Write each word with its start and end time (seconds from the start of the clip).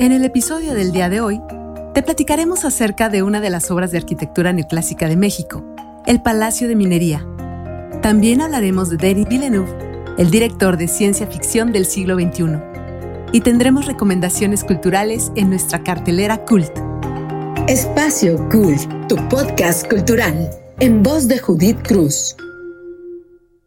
En 0.00 0.12
el 0.12 0.24
episodio 0.24 0.72
del 0.72 0.92
día 0.92 1.10
de 1.10 1.20
hoy, 1.20 1.42
te 1.92 2.02
platicaremos 2.02 2.64
acerca 2.64 3.10
de 3.10 3.22
una 3.22 3.42
de 3.42 3.50
las 3.50 3.70
obras 3.70 3.90
de 3.90 3.98
arquitectura 3.98 4.50
neoclásica 4.50 5.06
de 5.06 5.16
México, 5.18 5.62
el 6.06 6.22
Palacio 6.22 6.68
de 6.68 6.74
Minería. 6.74 7.28
También 8.00 8.40
hablaremos 8.40 8.88
de 8.88 8.96
Denis 8.96 9.28
Villeneuve, 9.28 9.70
el 10.16 10.30
director 10.30 10.78
de 10.78 10.88
ciencia 10.88 11.26
ficción 11.26 11.70
del 11.70 11.84
siglo 11.84 12.14
XXI. 12.14 12.46
Y 13.32 13.42
tendremos 13.42 13.84
recomendaciones 13.84 14.64
culturales 14.64 15.32
en 15.36 15.50
nuestra 15.50 15.82
cartelera 15.82 16.46
Cult. 16.46 16.72
Espacio 17.68 18.48
Cult, 18.48 19.06
tu 19.06 19.16
podcast 19.28 19.86
cultural, 19.86 20.48
en 20.78 21.02
voz 21.02 21.28
de 21.28 21.38
Judith 21.38 21.86
Cruz. 21.86 22.36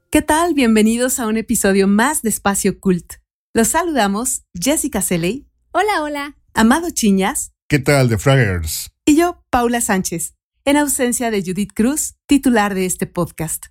¿Qué 0.09 0.23
tal? 0.23 0.55
Bienvenidos 0.55 1.19
a 1.19 1.27
un 1.27 1.37
episodio 1.37 1.87
más 1.87 2.23
de 2.23 2.29
Espacio 2.29 2.79
Cult. 2.79 3.17
Los 3.53 3.67
saludamos 3.67 4.41
Jessica 4.59 5.03
Seley. 5.03 5.45
Hola, 5.75 6.03
hola. 6.03 6.37
Amado 6.53 6.91
Chiñas. 6.91 7.51
¿Qué 7.67 7.79
tal, 7.79 8.07
The 8.07 8.19
Fraggers? 8.19 8.91
Y 9.07 9.15
yo, 9.15 9.43
Paula 9.49 9.81
Sánchez, 9.81 10.35
en 10.65 10.77
ausencia 10.77 11.31
de 11.31 11.41
Judith 11.41 11.71
Cruz, 11.73 12.13
titular 12.27 12.75
de 12.75 12.85
este 12.85 13.07
podcast. 13.07 13.65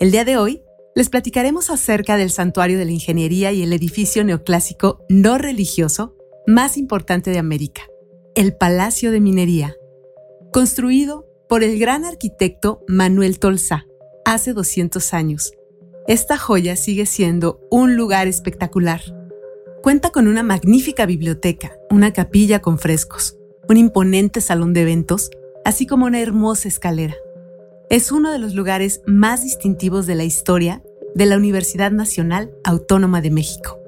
El 0.00 0.10
día 0.10 0.24
de 0.24 0.38
hoy 0.38 0.62
les 0.94 1.10
platicaremos 1.10 1.68
acerca 1.68 2.16
del 2.16 2.30
Santuario 2.30 2.78
de 2.78 2.86
la 2.86 2.92
Ingeniería 2.92 3.52
y 3.52 3.62
el 3.62 3.74
edificio 3.74 4.24
neoclásico 4.24 5.04
no 5.10 5.36
religioso 5.36 6.16
más 6.46 6.78
importante 6.78 7.30
de 7.30 7.40
América, 7.40 7.82
el 8.34 8.56
Palacio 8.56 9.10
de 9.10 9.20
Minería, 9.20 9.74
construido 10.50 11.26
por 11.46 11.62
el 11.62 11.78
gran 11.78 12.06
arquitecto 12.06 12.80
Manuel 12.88 13.38
Tolsa 13.38 13.84
hace 14.24 14.54
200 14.54 15.12
años. 15.12 15.52
Esta 16.08 16.38
joya 16.38 16.74
sigue 16.74 17.04
siendo 17.04 17.60
un 17.70 17.96
lugar 17.96 18.28
espectacular. 18.28 19.02
Cuenta 19.86 20.10
con 20.10 20.26
una 20.26 20.42
magnífica 20.42 21.06
biblioteca, 21.06 21.78
una 21.90 22.12
capilla 22.12 22.58
con 22.58 22.76
frescos, 22.76 23.38
un 23.68 23.76
imponente 23.76 24.40
salón 24.40 24.72
de 24.72 24.82
eventos, 24.82 25.30
así 25.64 25.86
como 25.86 26.06
una 26.06 26.20
hermosa 26.20 26.66
escalera. 26.66 27.14
Es 27.88 28.10
uno 28.10 28.32
de 28.32 28.40
los 28.40 28.52
lugares 28.56 29.00
más 29.06 29.44
distintivos 29.44 30.08
de 30.08 30.16
la 30.16 30.24
historia 30.24 30.82
de 31.14 31.26
la 31.26 31.36
Universidad 31.36 31.92
Nacional 31.92 32.50
Autónoma 32.64 33.20
de 33.20 33.30
México. 33.30 33.78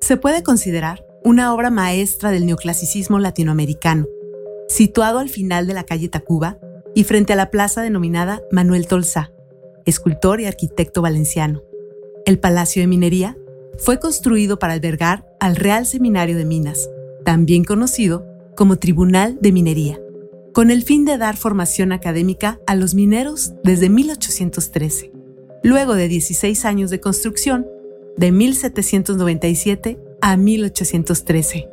Se 0.00 0.18
puede 0.18 0.44
considerar 0.44 1.04
una 1.24 1.52
obra 1.52 1.70
maestra 1.70 2.30
del 2.30 2.46
neoclasicismo 2.46 3.18
latinoamericano, 3.18 4.06
situado 4.68 5.18
al 5.18 5.30
final 5.30 5.66
de 5.66 5.74
la 5.74 5.82
calle 5.82 6.08
Tacuba 6.08 6.60
y 6.94 7.02
frente 7.02 7.32
a 7.32 7.36
la 7.36 7.50
plaza 7.50 7.82
denominada 7.82 8.40
Manuel 8.52 8.86
Tolsá, 8.86 9.32
escultor 9.84 10.40
y 10.40 10.46
arquitecto 10.46 11.02
valenciano. 11.02 11.64
El 12.24 12.38
Palacio 12.38 12.82
de 12.82 12.86
Minería 12.86 13.36
fue 13.76 14.00
construido 14.00 14.58
para 14.58 14.72
albergar 14.72 15.26
al 15.40 15.56
Real 15.56 15.86
Seminario 15.86 16.36
de 16.36 16.44
Minas, 16.44 16.88
también 17.24 17.64
conocido 17.64 18.26
como 18.56 18.76
Tribunal 18.76 19.38
de 19.40 19.52
Minería, 19.52 20.00
con 20.52 20.70
el 20.70 20.82
fin 20.82 21.04
de 21.04 21.18
dar 21.18 21.36
formación 21.36 21.92
académica 21.92 22.58
a 22.66 22.74
los 22.74 22.94
mineros 22.94 23.52
desde 23.62 23.88
1813. 23.88 25.12
Luego 25.62 25.94
de 25.94 26.08
16 26.08 26.64
años 26.64 26.90
de 26.90 27.00
construcción, 27.00 27.66
de 28.16 28.32
1797 28.32 30.00
a 30.20 30.36
1813. 30.36 31.68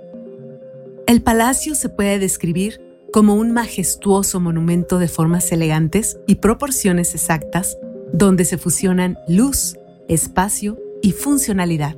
El 1.07 1.21
palacio 1.21 1.75
se 1.75 1.89
puede 1.89 2.19
describir 2.19 2.81
como 3.11 3.35
un 3.35 3.51
majestuoso 3.51 4.39
monumento 4.39 4.99
de 4.99 5.07
formas 5.07 5.51
elegantes 5.51 6.17
y 6.27 6.35
proporciones 6.35 7.15
exactas 7.15 7.77
donde 8.13 8.45
se 8.45 8.57
fusionan 8.57 9.17
luz, 9.27 9.77
espacio 10.07 10.77
y 11.05 11.11
funcionalidad. 11.11 11.97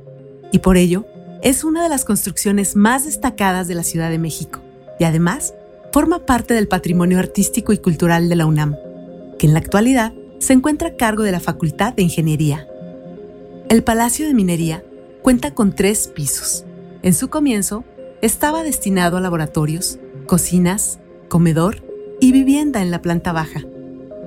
Y 0.52 0.58
por 0.58 0.76
ello, 0.76 1.06
es 1.40 1.64
una 1.64 1.82
de 1.82 1.88
las 1.88 2.04
construcciones 2.04 2.76
más 2.76 3.06
destacadas 3.06 3.66
de 3.66 3.74
la 3.74 3.82
Ciudad 3.82 4.10
de 4.10 4.18
México 4.18 4.60
y 5.00 5.04
además 5.04 5.54
forma 5.92 6.26
parte 6.26 6.52
del 6.52 6.68
patrimonio 6.68 7.18
artístico 7.18 7.72
y 7.72 7.78
cultural 7.78 8.28
de 8.28 8.36
la 8.36 8.44
UNAM, 8.44 8.76
que 9.38 9.46
en 9.46 9.54
la 9.54 9.60
actualidad 9.60 10.12
se 10.40 10.52
encuentra 10.52 10.88
a 10.88 10.96
cargo 10.96 11.22
de 11.22 11.32
la 11.32 11.40
Facultad 11.40 11.94
de 11.94 12.02
Ingeniería. 12.02 12.68
El 13.70 13.82
Palacio 13.82 14.26
de 14.26 14.34
Minería 14.34 14.84
cuenta 15.22 15.54
con 15.54 15.74
tres 15.74 16.08
pisos. 16.08 16.66
En 17.02 17.14
su 17.14 17.30
comienzo, 17.30 17.84
estaba 18.20 18.62
destinado 18.62 19.16
a 19.16 19.22
laboratorios, 19.22 19.98
cocinas, 20.26 20.98
comedor 21.30 21.82
y 22.20 22.32
vivienda 22.32 22.82
en 22.82 22.90
la 22.90 23.00
planta 23.00 23.32
baja. 23.32 23.62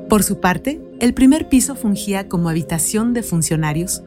Por 0.09 0.23
su 0.23 0.39
parte, 0.39 0.81
el 0.99 1.13
primer 1.13 1.49
piso 1.49 1.75
fungía 1.75 2.27
como 2.27 2.49
habitación 2.49 3.13
de 3.13 3.21
funcionarios, 3.21 4.01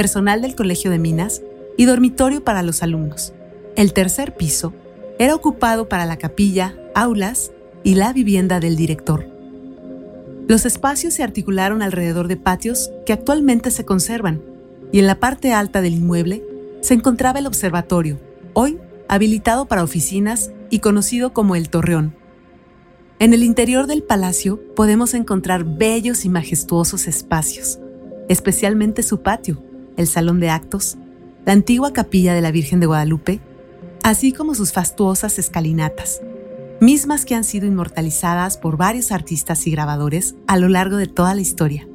personal 0.00 0.40
del 0.40 0.56
Colegio 0.56 0.90
de 0.90 0.98
Minas 0.98 1.42
y 1.76 1.84
dormitorio 1.84 2.42
para 2.42 2.62
los 2.62 2.82
alumnos. 2.82 3.34
El 3.76 3.92
tercer 3.92 4.34
piso 4.34 4.72
era 5.18 5.34
ocupado 5.34 5.90
para 5.90 6.06
la 6.06 6.16
capilla, 6.16 6.74
aulas 6.94 7.52
y 7.84 7.96
la 7.96 8.14
vivienda 8.14 8.60
del 8.60 8.76
director. 8.76 9.26
Los 10.48 10.64
espacios 10.64 11.12
se 11.12 11.22
articularon 11.22 11.82
alrededor 11.82 12.28
de 12.28 12.38
patios 12.38 12.90
que 13.04 13.12
actualmente 13.12 13.70
se 13.70 13.84
conservan, 13.84 14.40
y 14.90 15.00
en 15.00 15.06
la 15.06 15.20
parte 15.20 15.52
alta 15.52 15.82
del 15.82 15.96
inmueble 15.96 16.42
se 16.80 16.94
encontraba 16.94 17.38
el 17.38 17.46
observatorio, 17.46 18.18
hoy 18.54 18.78
habilitado 19.06 19.66
para 19.66 19.84
oficinas 19.84 20.50
y 20.70 20.78
conocido 20.78 21.34
como 21.34 21.56
el 21.56 21.68
Torreón. 21.68 22.14
En 23.18 23.34
el 23.34 23.42
interior 23.42 23.86
del 23.86 24.02
palacio 24.02 24.62
podemos 24.74 25.12
encontrar 25.12 25.64
bellos 25.76 26.24
y 26.24 26.30
majestuosos 26.30 27.06
espacios, 27.06 27.78
especialmente 28.30 29.02
su 29.02 29.20
patio, 29.20 29.62
el 30.00 30.08
salón 30.08 30.40
de 30.40 30.50
actos, 30.50 30.96
la 31.46 31.52
antigua 31.52 31.92
capilla 31.92 32.34
de 32.34 32.40
la 32.40 32.50
Virgen 32.50 32.80
de 32.80 32.86
Guadalupe, 32.86 33.40
así 34.02 34.32
como 34.32 34.54
sus 34.54 34.72
fastuosas 34.72 35.38
escalinatas, 35.38 36.20
mismas 36.80 37.24
que 37.24 37.34
han 37.34 37.44
sido 37.44 37.66
inmortalizadas 37.66 38.56
por 38.56 38.76
varios 38.76 39.12
artistas 39.12 39.66
y 39.66 39.70
grabadores 39.70 40.34
a 40.46 40.56
lo 40.56 40.68
largo 40.68 40.96
de 40.96 41.06
toda 41.06 41.34
la 41.34 41.40
historia. 41.40 41.86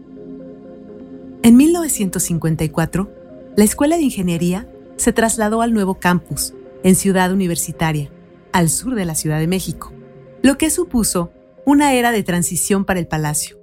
En 1.43 1.57
1954, 1.57 3.11
la 3.57 3.63
Escuela 3.63 3.97
de 3.97 4.03
Ingeniería 4.03 4.69
se 4.95 5.11
trasladó 5.11 5.61
al 5.61 5.73
nuevo 5.73 5.95
campus, 5.95 6.53
en 6.83 6.95
Ciudad 6.95 7.33
Universitaria, 7.33 8.11
al 8.51 8.69
sur 8.69 8.95
de 8.95 9.05
la 9.05 9.15
Ciudad 9.15 9.39
de 9.39 9.47
México 9.47 9.91
lo 10.45 10.59
que 10.59 10.69
supuso 10.69 11.31
una 11.65 11.93
era 11.93 12.11
de 12.11 12.21
transición 12.21 12.85
para 12.85 12.99
el 12.99 13.07
palacio. 13.07 13.57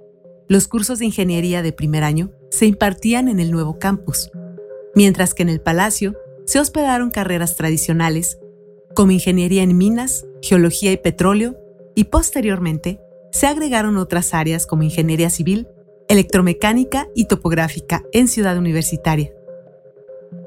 Los 0.47 0.67
cursos 0.67 0.99
de 0.99 1.05
ingeniería 1.05 1.61
de 1.61 1.71
primer 1.71 2.03
año 2.03 2.31
se 2.49 2.65
impartían 2.65 3.27
en 3.27 3.39
el 3.39 3.51
nuevo 3.51 3.79
campus, 3.79 4.29
mientras 4.95 5.33
que 5.33 5.43
en 5.43 5.49
el 5.49 5.61
palacio 5.61 6.15
se 6.45 6.59
hospedaron 6.59 7.11
carreras 7.11 7.55
tradicionales 7.55 8.37
como 8.93 9.11
ingeniería 9.11 9.63
en 9.63 9.77
minas, 9.77 10.25
geología 10.41 10.91
y 10.91 10.97
petróleo, 10.97 11.57
y 11.95 12.05
posteriormente 12.05 12.99
se 13.31 13.47
agregaron 13.47 13.97
otras 13.97 14.33
áreas 14.33 14.67
como 14.67 14.83
ingeniería 14.83 15.29
civil, 15.29 15.67
electromecánica 16.07 17.07
y 17.15 17.25
topográfica 17.25 18.03
en 18.11 18.27
Ciudad 18.27 18.57
Universitaria. 18.57 19.33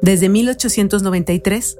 Desde 0.02 0.28
1893, 0.28 1.78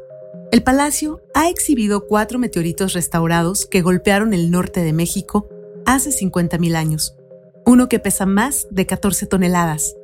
el 0.53 0.63
palacio 0.63 1.21
ha 1.35 1.49
exhibido 1.49 2.07
cuatro 2.07 2.39
meteoritos 2.39 2.93
restaurados 2.95 3.67
que 3.67 3.83
golpearon 3.83 4.33
el 4.33 4.51
norte 4.51 4.83
de 4.83 4.93
México 4.93 5.49
hace 5.85 6.11
50.000 6.11 6.75
años, 6.75 7.17
uno 7.67 7.89
que 7.89 7.99
pesa 7.99 8.27
más 8.27 8.69
de 8.71 8.87
14 8.87 9.27
toneladas. 9.27 9.97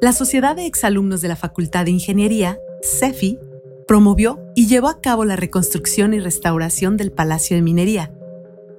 La 0.00 0.12
Sociedad 0.12 0.56
de 0.56 0.66
Exalumnos 0.66 1.20
de 1.20 1.28
la 1.28 1.36
Facultad 1.36 1.84
de 1.84 1.92
Ingeniería, 1.92 2.58
CEFI, 2.82 3.38
promovió 3.86 4.40
y 4.54 4.66
llevó 4.66 4.88
a 4.88 5.00
cabo 5.00 5.24
la 5.24 5.36
reconstrucción 5.36 6.14
y 6.14 6.20
restauración 6.20 6.96
del 6.96 7.12
Palacio 7.12 7.56
de 7.56 7.62
Minería. 7.62 8.12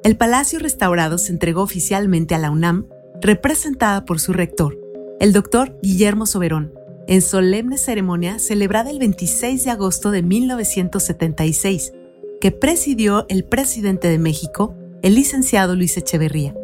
El 0.04 0.18
Palacio 0.18 0.60
restaurado 0.60 1.18
se 1.18 1.32
entregó 1.32 1.62
oficialmente 1.62 2.36
a 2.36 2.40
la 2.40 2.52
UNAM, 2.52 2.88
representada 3.22 4.06
por 4.06 4.20
su 4.20 4.34
rector, 4.34 4.78
el 5.20 5.34
doctor 5.34 5.78
Guillermo 5.82 6.26
Soberón, 6.26 6.74
en 7.08 7.22
solemne 7.22 7.78
ceremonia 7.78 8.38
celebrada 8.40 8.92
el 8.92 9.00
26 9.00 9.64
de 9.64 9.72
agosto 9.72 10.12
de 10.12 10.24
1976, 10.24 11.94
que 12.40 12.52
presidió 12.52 13.26
el 13.30 13.46
presidente 13.46 14.10
de 14.10 14.20
México, 14.20 14.76
el 15.02 15.16
licenciado 15.16 15.76
Luis 15.76 15.98
Echeverría, 15.98 16.56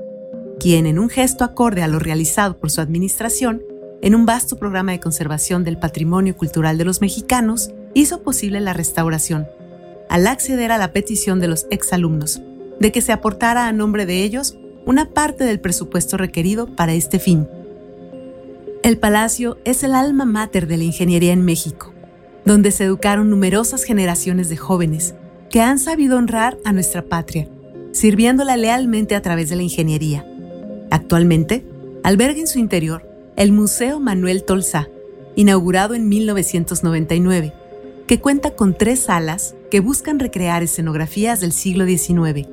quien 0.66 0.88
en 0.88 0.98
un 0.98 1.10
gesto 1.10 1.44
acorde 1.44 1.84
a 1.84 1.88
lo 1.88 2.00
realizado 2.00 2.58
por 2.58 2.72
su 2.72 2.82
administración, 2.82 3.62
en 4.02 4.16
un 4.16 4.26
vasto 4.26 4.58
programa 4.58 4.94
de 4.94 5.00
conservación 5.00 5.64
del 5.64 5.78
patrimonio 5.78 6.36
cultural 6.36 6.80
de 6.80 6.86
los 6.86 7.02
mexicanos, 7.02 7.70
hizo 7.94 8.24
posible 8.24 8.60
la 8.60 8.74
restauración, 8.74 9.46
al 10.10 10.26
acceder 10.26 10.72
a 10.72 10.80
la 10.80 10.92
petición 10.92 11.40
de 11.40 11.50
los 11.50 11.68
exalumnos, 11.70 12.42
de 12.80 12.92
que 12.92 13.02
se 13.02 13.12
aportara 13.12 13.68
a 13.68 13.74
nombre 13.74 14.08
de 14.08 14.24
ellos 14.24 14.58
una 14.88 15.12
parte 15.12 15.44
del 15.44 15.60
presupuesto 15.60 16.18
requerido 16.18 16.66
para 16.76 16.96
este 16.96 17.20
fin. 17.20 17.48
El 18.82 18.98
Palacio 18.98 19.60
es 19.66 19.84
el 19.84 19.94
alma 19.94 20.26
mater 20.26 20.66
de 20.66 20.78
la 20.78 20.84
ingeniería 20.86 21.34
en 21.34 21.46
México, 21.46 21.94
donde 22.44 22.72
se 22.72 22.86
educaron 22.86 23.30
numerosas 23.30 23.84
generaciones 23.84 24.50
de 24.50 24.58
jóvenes 24.58 25.14
que 25.52 25.62
han 25.62 25.78
sabido 25.78 26.18
honrar 26.18 26.58
a 26.66 26.74
nuestra 26.74 27.04
patria, 27.04 27.48
sirviéndola 27.92 28.58
lealmente 28.58 29.14
a 29.14 29.22
través 29.22 29.50
de 29.50 29.58
la 29.58 29.62
ingeniería. 29.62 30.26
Actualmente, 30.92 31.66
alberga 32.04 32.40
en 32.40 32.48
su 32.48 32.60
interior 32.60 33.08
el 33.36 33.52
Museo 33.52 34.00
Manuel 34.00 34.44
Tolsá, 34.44 34.88
inaugurado 35.36 35.94
en 35.94 36.08
1999, 36.08 37.54
que 38.08 38.20
cuenta 38.20 38.52
con 38.52 38.78
tres 38.78 39.02
salas 39.02 39.56
que 39.72 39.80
buscan 39.80 40.20
recrear 40.20 40.64
escenografías 40.64 41.42
del 41.42 41.52
siglo 41.52 41.86
XIX. 41.86 42.48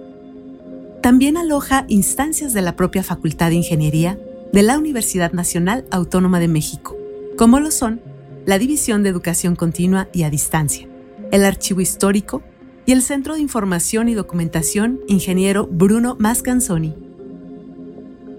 También 1.03 1.37
aloja 1.37 1.85
instancias 1.89 2.53
de 2.53 2.63
la 2.63 2.77
propia 2.77 3.03
Facultad 3.03 3.51
de 3.51 3.57
Ingeniería 3.57 4.19
de 4.53 4.63
la 4.63 4.79
Universidad 4.79 5.33
Nacional 5.33 5.85
Autónoma 5.91 6.41
de 6.41 6.49
México, 6.49 6.97
como 7.37 7.61
lo 7.61 7.71
son 7.71 8.01
la 8.47 8.59
División 8.59 9.03
de 9.03 9.09
Educación 9.09 9.57
Continua 9.57 10.09
y 10.13 10.25
a 10.25 10.31
Distancia, 10.31 10.89
el 11.31 11.45
Archivo 11.45 11.81
Histórico 11.81 12.43
y 12.87 12.93
el 12.93 13.03
Centro 13.03 13.35
de 13.35 13.41
Información 13.41 14.09
y 14.09 14.15
Documentación 14.15 15.01
Ingeniero 15.07 15.69
Bruno 15.71 16.17
Mascanzoni. 16.19 17.02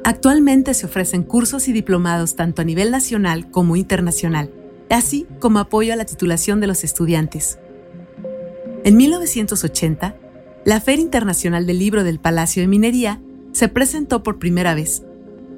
Actualmente 0.05 0.73
se 0.73 0.85
ofrecen 0.85 1.23
cursos 1.23 1.67
y 1.67 1.73
diplomados 1.73 2.35
tanto 2.35 2.61
a 2.61 2.65
nivel 2.65 2.91
nacional 2.91 3.49
como 3.49 3.77
internacional, 3.77 4.51
así 4.89 5.25
como 5.39 5.59
apoyo 5.59 5.93
a 5.93 5.95
la 5.95 6.05
titulación 6.05 6.59
de 6.59 6.67
los 6.67 6.83
estudiantes. 6.83 7.57
En 8.83 8.97
1980, 8.97 10.17
la 10.65 10.81
Feria 10.81 11.03
Internacional 11.03 11.65
del 11.65 11.79
Libro 11.79 12.03
del 12.03 12.19
Palacio 12.19 12.61
de 12.61 12.67
Minería 12.67 13.21
se 13.53 13.69
presentó 13.69 14.23
por 14.23 14.39
primera 14.39 14.75
vez. 14.75 15.03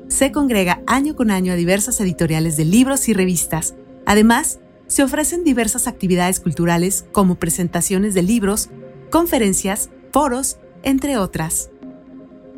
Se 0.10 0.32
congrega 0.32 0.84
año 0.86 1.16
con 1.16 1.32
año 1.32 1.54
a 1.54 1.56
diversas 1.56 2.00
editoriales 2.00 2.56
de 2.56 2.66
libros 2.66 3.10
y 3.10 3.14
revistas. 3.14 3.74
Además, 4.06 4.60
se 4.86 5.02
ofrecen 5.02 5.44
diversas 5.44 5.88
actividades 5.88 6.40
culturales 6.40 7.06
como 7.12 7.36
presentaciones 7.36 8.14
de 8.14 8.22
libros, 8.22 8.70
conferencias, 9.10 9.90
foros, 10.12 10.58
entre 10.84 11.18
otras. 11.18 11.72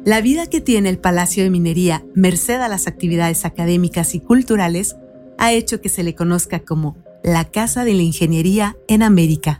La 0.07 0.21
vida 0.21 0.47
que 0.47 0.61
tiene 0.61 0.87
el 0.87 0.99
Palacio 0.99 1.43
de 1.43 1.49
Minería, 1.49 2.05
merced 2.15 2.61
a 2.61 2.69
las 2.69 2.87
actividades 2.87 3.43
académicas 3.43 4.15
y 4.15 4.21
culturales, 4.21 4.95
ha 5.37 5.51
hecho 5.51 5.81
que 5.81 5.89
se 5.89 6.01
le 6.01 6.15
conozca 6.15 6.61
como 6.61 6.95
la 7.25 7.43
Casa 7.43 7.83
de 7.83 7.93
la 7.93 8.03
Ingeniería 8.03 8.77
en 8.87 9.03
América. 9.03 9.59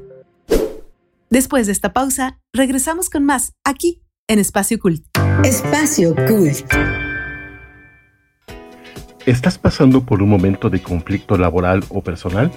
Después 1.30 1.66
de 1.66 1.74
esta 1.74 1.92
pausa, 1.92 2.40
regresamos 2.54 3.10
con 3.10 3.26
más 3.26 3.56
aquí 3.66 4.02
en 4.30 4.40
Espacio 4.40 4.80
Cult. 4.80 5.04
Espacio 5.44 6.16
Cult. 6.16 6.74
¿Estás 9.26 9.58
pasando 9.58 10.06
por 10.06 10.24
un 10.24 10.30
momento 10.30 10.70
de 10.70 10.82
conflicto 10.82 11.38
laboral 11.38 11.84
o 11.90 12.02
personal? 12.02 12.54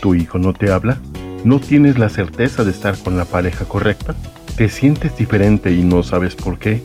¿Tu 0.00 0.14
hijo 0.14 0.38
no 0.38 0.52
te 0.52 0.70
habla? 0.70 1.00
¿No 1.42 1.58
tienes 1.58 1.98
la 1.98 2.08
certeza 2.08 2.62
de 2.62 2.70
estar 2.70 2.96
con 2.98 3.16
la 3.16 3.24
pareja 3.24 3.64
correcta? 3.64 4.14
¿Te 4.56 4.68
sientes 4.68 5.16
diferente 5.16 5.72
y 5.72 5.82
no 5.82 6.04
sabes 6.04 6.36
por 6.36 6.60
qué? 6.60 6.84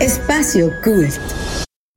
Espacio 0.00 0.70
Cult. 0.84 1.18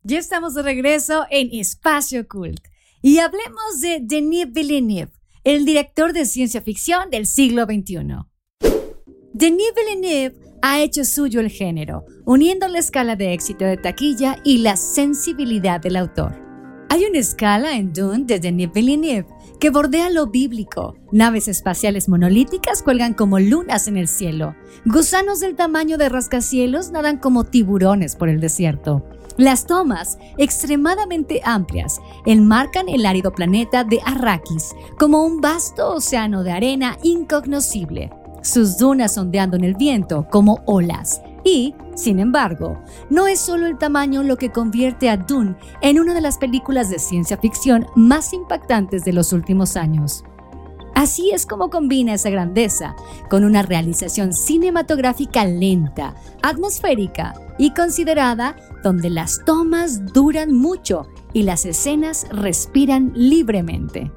Ya 0.01 0.17
estamos 0.17 0.55
de 0.55 0.63
regreso 0.63 1.27
en 1.29 1.49
Espacio 1.51 2.27
Cult 2.27 2.59
y 3.03 3.19
hablemos 3.19 3.79
de 3.79 3.99
Denis 4.01 4.51
Villeneuve, 4.51 5.11
el 5.43 5.65
director 5.65 6.11
de 6.11 6.25
ciencia 6.25 6.61
ficción 6.61 7.11
del 7.11 7.27
siglo 7.27 7.65
XXI. 7.65 8.25
Denis 9.33 9.71
Villeneuve 9.75 10.35
ha 10.63 10.81
hecho 10.81 11.05
suyo 11.05 11.41
el 11.41 11.51
género, 11.51 12.03
uniendo 12.25 12.67
la 12.69 12.79
escala 12.79 13.15
de 13.15 13.33
éxito 13.33 13.65
de 13.65 13.77
taquilla 13.77 14.37
y 14.43 14.57
la 14.57 14.77
sensibilidad 14.77 15.79
del 15.79 15.97
autor. 15.97 16.50
Hay 16.91 17.05
una 17.05 17.19
escala 17.19 17.77
en 17.77 17.93
Dune 17.93 18.25
de 18.25 18.37
Denis 18.37 19.23
que 19.61 19.69
bordea 19.69 20.09
lo 20.09 20.27
bíblico. 20.27 20.93
Naves 21.13 21.47
espaciales 21.47 22.09
monolíticas 22.09 22.83
cuelgan 22.83 23.13
como 23.13 23.39
lunas 23.39 23.87
en 23.87 23.95
el 23.95 24.09
cielo. 24.09 24.55
Gusanos 24.83 25.39
del 25.39 25.55
tamaño 25.55 25.97
de 25.97 26.09
rascacielos 26.09 26.91
nadan 26.91 27.15
como 27.15 27.45
tiburones 27.45 28.17
por 28.17 28.27
el 28.27 28.41
desierto. 28.41 29.05
Las 29.37 29.67
tomas, 29.67 30.17
extremadamente 30.37 31.39
amplias, 31.45 32.01
enmarcan 32.25 32.89
el 32.89 33.05
árido 33.05 33.31
planeta 33.31 33.85
de 33.85 34.01
Arrakis 34.05 34.75
como 34.99 35.23
un 35.23 35.39
vasto 35.39 35.93
océano 35.93 36.43
de 36.43 36.51
arena 36.51 36.97
incognoscible, 37.03 38.11
sus 38.41 38.77
dunas 38.77 39.17
ondeando 39.17 39.55
en 39.55 39.63
el 39.63 39.75
viento 39.75 40.27
como 40.29 40.61
olas, 40.65 41.21
y, 41.43 41.73
sin 41.95 42.19
embargo, 42.19 42.81
no 43.09 43.27
es 43.27 43.39
solo 43.39 43.67
el 43.67 43.77
tamaño 43.77 44.23
lo 44.23 44.37
que 44.37 44.51
convierte 44.51 45.09
a 45.09 45.17
Dune 45.17 45.55
en 45.81 45.99
una 45.99 46.13
de 46.13 46.21
las 46.21 46.37
películas 46.37 46.89
de 46.89 46.99
ciencia 46.99 47.37
ficción 47.37 47.87
más 47.95 48.33
impactantes 48.33 49.03
de 49.03 49.13
los 49.13 49.33
últimos 49.33 49.75
años. 49.75 50.23
Así 50.93 51.31
es 51.31 51.45
como 51.45 51.69
combina 51.69 52.13
esa 52.13 52.29
grandeza 52.29 52.95
con 53.29 53.43
una 53.43 53.63
realización 53.63 54.33
cinematográfica 54.33 55.45
lenta, 55.45 56.15
atmosférica 56.43 57.33
y 57.57 57.73
considerada 57.73 58.55
donde 58.83 59.09
las 59.09 59.43
tomas 59.45 60.13
duran 60.13 60.53
mucho 60.53 61.07
y 61.33 61.43
las 61.43 61.65
escenas 61.65 62.27
respiran 62.31 63.13
libremente. 63.15 64.11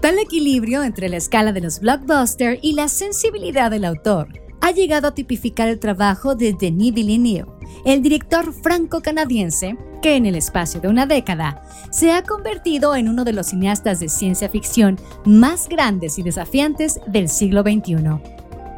Tal 0.00 0.18
equilibrio 0.18 0.82
entre 0.82 1.08
la 1.08 1.16
escala 1.16 1.52
de 1.52 1.60
los 1.60 1.80
blockbusters 1.80 2.58
y 2.62 2.72
la 2.72 2.88
sensibilidad 2.88 3.70
del 3.70 3.84
autor 3.84 4.28
ha 4.68 4.72
llegado 4.72 5.08
a 5.08 5.14
tipificar 5.14 5.68
el 5.68 5.78
trabajo 5.78 6.34
de 6.34 6.52
Denis 6.52 6.92
Villeneuve, 6.92 7.50
el 7.86 8.02
director 8.02 8.52
franco-canadiense 8.52 9.78
que 10.02 10.14
en 10.14 10.26
el 10.26 10.34
espacio 10.34 10.78
de 10.78 10.88
una 10.88 11.06
década 11.06 11.62
se 11.90 12.12
ha 12.12 12.22
convertido 12.22 12.94
en 12.94 13.08
uno 13.08 13.24
de 13.24 13.32
los 13.32 13.46
cineastas 13.46 13.98
de 13.98 14.10
ciencia 14.10 14.50
ficción 14.50 14.98
más 15.24 15.70
grandes 15.70 16.18
y 16.18 16.22
desafiantes 16.22 17.00
del 17.06 17.30
siglo 17.30 17.62
XXI. 17.62 17.96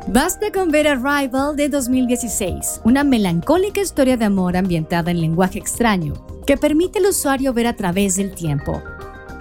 Basta 0.07 0.53
con 0.53 0.71
ver 0.71 0.87
Arrival 0.87 1.57
de 1.57 1.69
2016, 1.69 2.83
una 2.85 3.03
melancólica 3.03 3.81
historia 3.81 4.17
de 4.17 4.27
amor 4.27 4.57
ambientada 4.57 5.11
en 5.11 5.21
lenguaje 5.21 5.59
extraño 5.59 6.15
que 6.47 6.57
permite 6.57 7.01
al 7.01 7.07
usuario 7.07 7.53
ver 7.53 7.67
a 7.67 7.75
través 7.75 8.15
del 8.15 8.33
tiempo. 8.33 8.81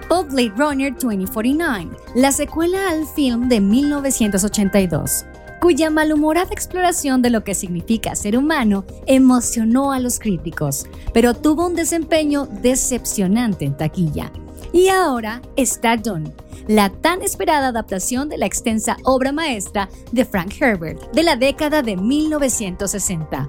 O 0.08 0.24
Blade 0.24 0.52
Runner 0.56 0.92
2049, 0.92 1.90
la 2.16 2.32
secuela 2.32 2.90
al 2.90 3.06
film 3.06 3.48
de 3.48 3.60
1982, 3.60 5.26
cuya 5.60 5.90
malhumorada 5.90 6.50
exploración 6.52 7.22
de 7.22 7.30
lo 7.30 7.44
que 7.44 7.54
significa 7.54 8.16
ser 8.16 8.36
humano 8.36 8.84
emocionó 9.06 9.92
a 9.92 10.00
los 10.00 10.18
críticos, 10.18 10.86
pero 11.12 11.34
tuvo 11.34 11.66
un 11.66 11.74
desempeño 11.74 12.46
decepcionante 12.46 13.64
en 13.64 13.76
taquilla. 13.76 14.32
Y 14.72 14.88
ahora 14.88 15.42
está 15.56 15.96
Dune, 15.96 16.32
la 16.66 16.90
tan 16.90 17.22
esperada 17.22 17.68
adaptación 17.68 18.28
de 18.28 18.38
la 18.38 18.46
extensa 18.46 18.96
obra 19.04 19.32
maestra 19.32 19.88
de 20.12 20.24
Frank 20.24 20.54
Herbert 20.60 21.12
de 21.12 21.22
la 21.22 21.36
década 21.36 21.82
de 21.82 21.96
1960. 21.96 23.46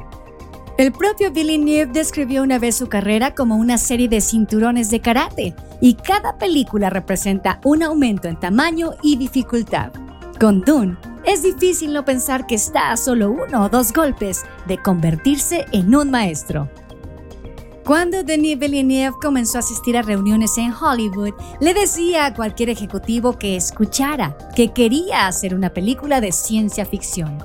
El 0.77 0.91
propio 0.91 1.32
Villeneuve 1.32 1.91
describió 1.91 2.41
una 2.41 2.58
vez 2.58 2.75
su 2.75 2.88
carrera 2.88 3.36
como 3.36 3.56
una 3.56 3.77
serie 3.77 4.08
de 4.08 4.20
cinturones 4.20 4.89
de 4.89 5.00
karate, 5.00 5.53
y 5.80 5.96
cada 5.96 6.38
película 6.38 6.89
representa 6.89 7.60
un 7.63 7.84
aumento 7.84 8.27
en 8.27 8.39
tamaño 8.39 8.91
y 9.03 9.18
dificultad. 9.18 9.91
Con 10.41 10.62
Dune, 10.62 10.98
es 11.24 11.43
difícil 11.43 11.93
no 11.93 12.03
pensar 12.03 12.48
que 12.48 12.55
está 12.55 12.91
a 12.91 12.98
solo 12.98 13.29
uno 13.29 13.65
o 13.65 13.69
dos 13.69 13.93
golpes 13.93 14.43
de 14.65 14.79
convertirse 14.79 15.67
en 15.71 15.93
un 15.93 16.10
maestro. 16.10 16.67
Cuando 17.86 18.24
Denis 18.24 18.57
Villeneuve 18.57 19.17
comenzó 19.21 19.57
a 19.57 19.60
asistir 19.60 19.95
a 19.95 20.01
reuniones 20.01 20.57
en 20.57 20.74
Hollywood, 20.74 21.36
le 21.60 21.75
decía 21.75 22.25
a 22.25 22.33
cualquier 22.33 22.71
ejecutivo 22.71 23.38
que 23.38 23.55
escuchara 23.55 24.36
que 24.55 24.74
quería 24.74 25.27
hacer 25.27 25.53
una 25.53 25.69
película 25.69 26.19
de 26.19 26.31
ciencia 26.31 26.88
ficción. 26.88 27.38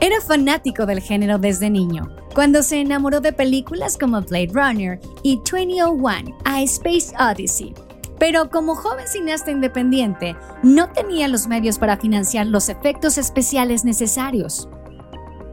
Era 0.00 0.18
fanático 0.22 0.86
del 0.86 1.00
género 1.00 1.36
desde 1.36 1.68
niño, 1.68 2.16
cuando 2.34 2.62
se 2.62 2.80
enamoró 2.80 3.20
de 3.20 3.34
películas 3.34 3.98
como 3.98 4.22
Blade 4.22 4.52
Runner 4.54 4.98
y 5.22 5.36
2001 5.36 6.38
A 6.46 6.62
Space 6.62 7.12
Odyssey, 7.20 7.74
pero 8.22 8.50
como 8.50 8.76
joven 8.76 9.08
cineasta 9.08 9.50
independiente, 9.50 10.36
no 10.62 10.90
tenía 10.90 11.26
los 11.26 11.48
medios 11.48 11.80
para 11.80 11.96
financiar 11.96 12.46
los 12.46 12.68
efectos 12.68 13.18
especiales 13.18 13.84
necesarios. 13.84 14.68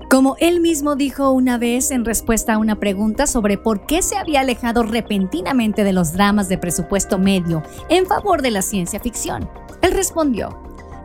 Como 0.08 0.36
él 0.40 0.60
mismo 0.60 0.96
dijo 0.96 1.32
una 1.32 1.58
vez 1.58 1.90
en 1.90 2.06
respuesta 2.06 2.54
a 2.54 2.58
una 2.60 2.76
pregunta 2.76 3.26
sobre 3.26 3.58
por 3.58 3.88
qué 3.88 4.04
se 4.04 4.18
había 4.18 4.42
alejado 4.42 4.84
repentinamente 4.84 5.84
de 5.84 5.94
los 5.94 6.14
dramas 6.14 6.48
de 6.48 6.60
presupuesto 6.60 7.18
medio 7.18 7.64
en 7.90 8.06
favor 8.06 8.44
de 8.44 8.52
la 8.52 8.62
ciencia 8.62 9.00
ficción, 9.00 9.50
él 9.82 9.92
respondió, 9.92 10.56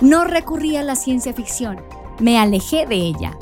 no 0.02 0.24
recurrí 0.24 0.76
a 0.76 0.82
la 0.82 0.96
ciencia 0.96 1.32
ficción, 1.32 1.80
me 2.20 2.38
alejé 2.38 2.84
de 2.84 2.96
ella. 2.96 3.38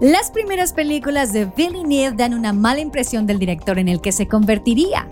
Las 0.00 0.30
primeras 0.30 0.72
películas 0.72 1.32
de 1.32 1.46
Villeneuve 1.46 2.16
dan 2.16 2.32
una 2.32 2.52
mala 2.52 2.78
impresión 2.78 3.26
del 3.26 3.40
director 3.40 3.80
en 3.80 3.88
el 3.88 4.00
que 4.00 4.12
se 4.12 4.28
convertiría, 4.28 5.08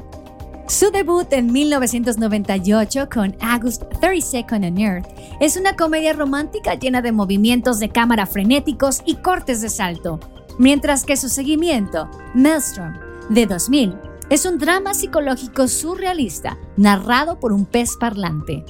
su 0.68 0.90
debut 0.90 1.32
en 1.32 1.52
1998 1.52 3.08
con 3.12 3.36
August 3.40 3.82
32nd 4.00 4.68
on 4.68 4.78
Earth 4.78 5.06
es 5.40 5.56
una 5.56 5.74
comedia 5.74 6.12
romántica 6.12 6.74
llena 6.74 7.02
de 7.02 7.12
movimientos 7.12 7.78
de 7.78 7.88
cámara 7.88 8.26
frenéticos 8.26 9.02
y 9.04 9.16
cortes 9.16 9.60
de 9.60 9.68
salto, 9.68 10.20
mientras 10.58 11.04
que 11.04 11.16
su 11.16 11.28
seguimiento, 11.28 12.08
Maelstrom, 12.34 12.94
de 13.28 13.46
2000, 13.46 13.96
es 14.30 14.46
un 14.46 14.58
drama 14.58 14.94
psicológico 14.94 15.68
surrealista 15.68 16.56
narrado 16.76 17.38
por 17.38 17.52
un 17.52 17.66
pez 17.66 17.96
parlante. 17.98 18.64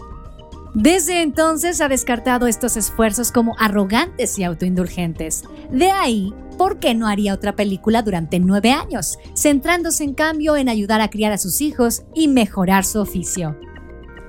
Desde 0.74 1.20
entonces 1.20 1.82
ha 1.82 1.88
descartado 1.88 2.46
estos 2.46 2.78
esfuerzos 2.78 3.30
como 3.30 3.54
arrogantes 3.58 4.38
y 4.38 4.44
autoindulgentes. 4.44 5.44
De 5.70 5.90
ahí, 5.90 6.32
¿por 6.62 6.78
qué 6.78 6.94
no 6.94 7.08
haría 7.08 7.34
otra 7.34 7.56
película 7.56 8.02
durante 8.02 8.38
nueve 8.38 8.70
años, 8.70 9.18
centrándose 9.34 10.04
en 10.04 10.14
cambio 10.14 10.54
en 10.54 10.68
ayudar 10.68 11.00
a 11.00 11.10
criar 11.10 11.32
a 11.32 11.38
sus 11.38 11.60
hijos 11.60 12.04
y 12.14 12.28
mejorar 12.28 12.84
su 12.84 13.00
oficio? 13.00 13.58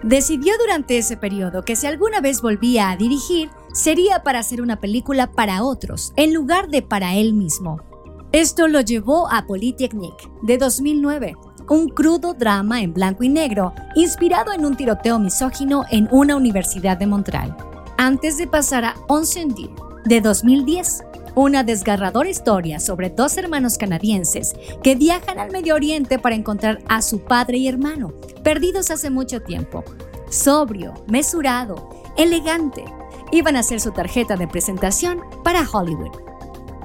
Decidió 0.02 0.52
durante 0.60 0.98
ese 0.98 1.16
periodo 1.16 1.64
que 1.64 1.76
si 1.76 1.86
alguna 1.86 2.22
vez 2.22 2.42
volvía 2.42 2.90
a 2.90 2.98
dirigir, 2.98 3.52
sería 3.72 4.24
para 4.24 4.40
hacer 4.40 4.64
una 4.64 4.80
película 4.80 5.32
para 5.32 5.64
otros, 5.64 6.12
en 6.16 6.34
lugar 6.34 6.70
de 6.70 6.82
para 6.82 7.14
él 7.14 7.34
mismo. 7.34 7.84
Esto 8.32 8.68
lo 8.68 8.82
llevó 8.82 9.32
a 9.32 9.46
Polytechnic, 9.46 10.16
de 10.42 10.58
2009, 10.58 11.36
un 11.70 11.88
crudo 11.88 12.34
drama 12.34 12.82
en 12.82 12.96
blanco 12.96 13.24
y 13.24 13.30
negro 13.30 13.76
inspirado 13.94 14.54
en 14.54 14.66
un 14.66 14.76
tiroteo 14.76 15.20
misógino 15.20 15.86
en 15.92 16.10
una 16.12 16.36
universidad 16.36 16.98
de 16.98 17.06
Montreal, 17.06 17.56
antes 18.00 18.40
de 18.40 18.48
pasar 18.48 18.86
a 18.86 18.96
Onsendu 19.08 19.70
de 20.06 20.20
2010, 20.20 21.04
una 21.36 21.64
desgarradora 21.64 22.30
historia 22.30 22.80
sobre 22.80 23.10
dos 23.10 23.38
hermanos 23.38 23.78
canadienses 23.78 24.54
que 24.84 24.96
viajan 24.96 25.40
al 25.40 25.52
Medio 25.52 25.76
Oriente 25.76 26.20
para 26.20 26.36
encontrar 26.36 26.80
a 26.88 27.02
su 27.02 27.22
padre 27.22 27.58
y 27.58 27.68
hermano, 27.68 28.14
perdidos 28.44 28.92
hace 28.92 29.10
mucho 29.10 29.42
tiempo. 29.42 29.84
Sobrio, 30.30 30.94
mesurado, 31.08 31.90
elegante, 32.18 32.84
iban 33.32 33.56
a 33.56 33.64
ser 33.64 33.80
su 33.80 33.92
tarjeta 33.92 34.36
de 34.36 34.48
presentación 34.48 35.22
para 35.44 35.68
Hollywood. 35.68 36.12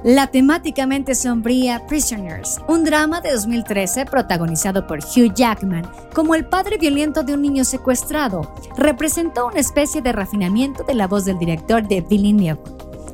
La 0.03 0.27
temáticamente 0.27 1.13
sombría 1.13 1.85
Prisoners, 1.85 2.61
un 2.69 2.85
drama 2.85 3.19
de 3.19 3.33
2013 3.33 4.05
protagonizado 4.05 4.87
por 4.87 4.99
Hugh 4.99 5.33
Jackman 5.35 5.91
como 6.13 6.35
el 6.35 6.45
padre 6.45 6.77
violento 6.77 7.21
de 7.21 7.33
un 7.33 7.41
niño 7.41 7.65
secuestrado, 7.65 8.53
representó 8.77 9.47
una 9.47 9.59
especie 9.59 10.01
de 10.01 10.13
refinamiento 10.13 10.83
de 10.83 10.93
la 10.93 11.07
voz 11.07 11.25
del 11.25 11.37
director 11.37 11.85
de 11.85 11.99
Villeneuve. 11.99 12.61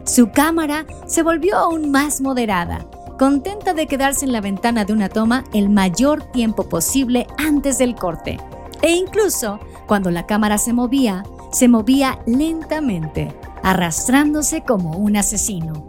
Su 0.06 0.30
cámara 0.30 0.86
se 1.08 1.24
volvió 1.24 1.58
aún 1.58 1.90
más 1.90 2.22
moderada, 2.22 2.86
contenta 3.18 3.74
de 3.74 3.88
quedarse 3.88 4.24
en 4.24 4.34
la 4.34 4.42
ventana 4.42 4.86
de 4.86 4.94
una 4.94 5.10
toma 5.10 5.44
el 5.52 5.70
mayor 5.70 6.24
tiempo 6.32 6.70
posible 6.70 7.26
antes 7.38 7.80
del 7.80 7.96
corte. 7.96 8.40
E 8.84 8.92
incluso, 8.92 9.60
cuando 9.88 10.12
la 10.12 10.28
cámara 10.28 10.60
se 10.60 10.74
movía, 10.74 11.24
se 11.52 11.68
movía 11.68 12.20
lentamente, 12.28 13.36
arrastrándose 13.64 14.62
como 14.62 14.96
un 14.96 15.18
asesino. 15.18 15.88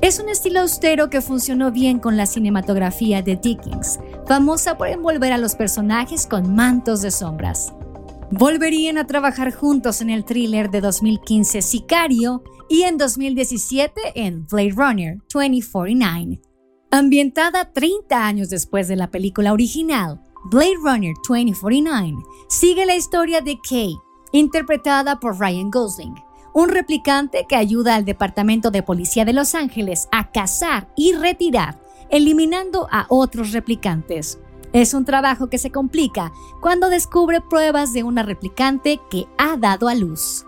Es 0.00 0.18
un 0.18 0.30
estilo 0.30 0.60
austero 0.60 1.10
que 1.10 1.20
funcionó 1.20 1.70
bien 1.70 1.98
con 1.98 2.16
la 2.16 2.24
cinematografía 2.24 3.20
de 3.20 3.36
Dickens, 3.36 4.00
famosa 4.26 4.78
por 4.78 4.88
envolver 4.88 5.32
a 5.32 5.38
los 5.38 5.56
personajes 5.56 6.26
con 6.26 6.54
mantos 6.54 7.02
de 7.02 7.10
sombras. 7.10 7.74
Volverían 8.34 8.96
a 8.96 9.06
trabajar 9.06 9.52
juntos 9.52 10.00
en 10.00 10.08
el 10.08 10.24
thriller 10.24 10.70
de 10.70 10.80
2015 10.80 11.60
Sicario 11.60 12.42
y 12.66 12.84
en 12.84 12.96
2017 12.96 14.00
en 14.14 14.46
Blade 14.46 14.72
Runner 14.74 15.18
2049. 15.30 16.40
Ambientada 16.90 17.70
30 17.74 18.26
años 18.26 18.48
después 18.48 18.88
de 18.88 18.96
la 18.96 19.10
película 19.10 19.52
original, 19.52 20.22
Blade 20.50 20.78
Runner 20.82 21.12
2049 21.28 22.16
sigue 22.48 22.86
la 22.86 22.96
historia 22.96 23.42
de 23.42 23.58
Kay, 23.68 23.96
interpretada 24.32 25.20
por 25.20 25.38
Ryan 25.38 25.70
Gosling, 25.70 26.14
un 26.54 26.70
replicante 26.70 27.44
que 27.46 27.56
ayuda 27.56 27.96
al 27.96 28.06
Departamento 28.06 28.70
de 28.70 28.82
Policía 28.82 29.26
de 29.26 29.34
Los 29.34 29.54
Ángeles 29.54 30.08
a 30.10 30.32
cazar 30.32 30.88
y 30.96 31.12
retirar, 31.12 31.82
eliminando 32.08 32.88
a 32.90 33.04
otros 33.10 33.52
replicantes. 33.52 34.38
Es 34.72 34.94
un 34.94 35.04
trabajo 35.04 35.48
que 35.48 35.58
se 35.58 35.70
complica 35.70 36.32
cuando 36.60 36.88
descubre 36.88 37.40
pruebas 37.40 37.92
de 37.92 38.02
una 38.02 38.22
replicante 38.22 39.00
que 39.10 39.26
ha 39.36 39.56
dado 39.56 39.88
a 39.88 39.94
luz. 39.94 40.46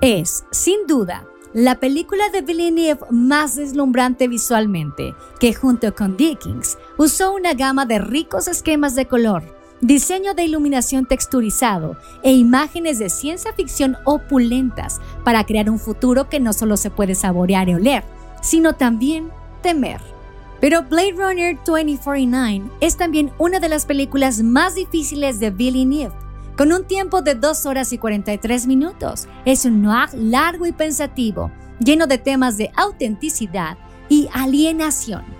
Es, 0.00 0.44
sin 0.52 0.86
duda, 0.86 1.26
la 1.52 1.80
película 1.80 2.28
de 2.28 2.42
Villeneuve 2.42 3.06
más 3.10 3.56
deslumbrante 3.56 4.28
visualmente, 4.28 5.14
que 5.40 5.54
junto 5.54 5.94
con 5.94 6.16
Dickens 6.16 6.76
usó 6.98 7.34
una 7.34 7.54
gama 7.54 7.86
de 7.86 7.98
ricos 7.98 8.46
esquemas 8.46 8.94
de 8.94 9.06
color, 9.06 9.42
diseño 9.80 10.34
de 10.34 10.44
iluminación 10.44 11.06
texturizado 11.06 11.96
e 12.22 12.32
imágenes 12.32 12.98
de 12.98 13.10
ciencia 13.10 13.52
ficción 13.52 13.96
opulentas 14.04 15.00
para 15.24 15.44
crear 15.44 15.70
un 15.70 15.78
futuro 15.78 16.28
que 16.28 16.40
no 16.40 16.52
solo 16.52 16.76
se 16.76 16.90
puede 16.90 17.14
saborear 17.14 17.68
y 17.68 17.74
oler, 17.74 18.04
sino 18.42 18.74
también 18.74 19.30
temer. 19.62 20.15
Pero 20.60 20.82
Blade 20.82 21.12
Runner 21.12 21.58
2049 21.64 22.70
es 22.80 22.96
también 22.96 23.32
una 23.38 23.60
de 23.60 23.68
las 23.68 23.86
películas 23.86 24.42
más 24.42 24.74
difíciles 24.74 25.38
de 25.38 25.50
Villeneuve, 25.50 26.14
con 26.56 26.72
un 26.72 26.84
tiempo 26.84 27.22
de 27.22 27.34
2 27.34 27.66
horas 27.66 27.92
y 27.92 27.98
43 27.98 28.66
minutos. 28.66 29.28
Es 29.44 29.64
un 29.64 29.82
noir 29.82 30.08
largo 30.14 30.66
y 30.66 30.72
pensativo, 30.72 31.50
lleno 31.78 32.06
de 32.06 32.18
temas 32.18 32.56
de 32.56 32.70
autenticidad 32.76 33.76
y 34.08 34.28
alienación 34.32 35.36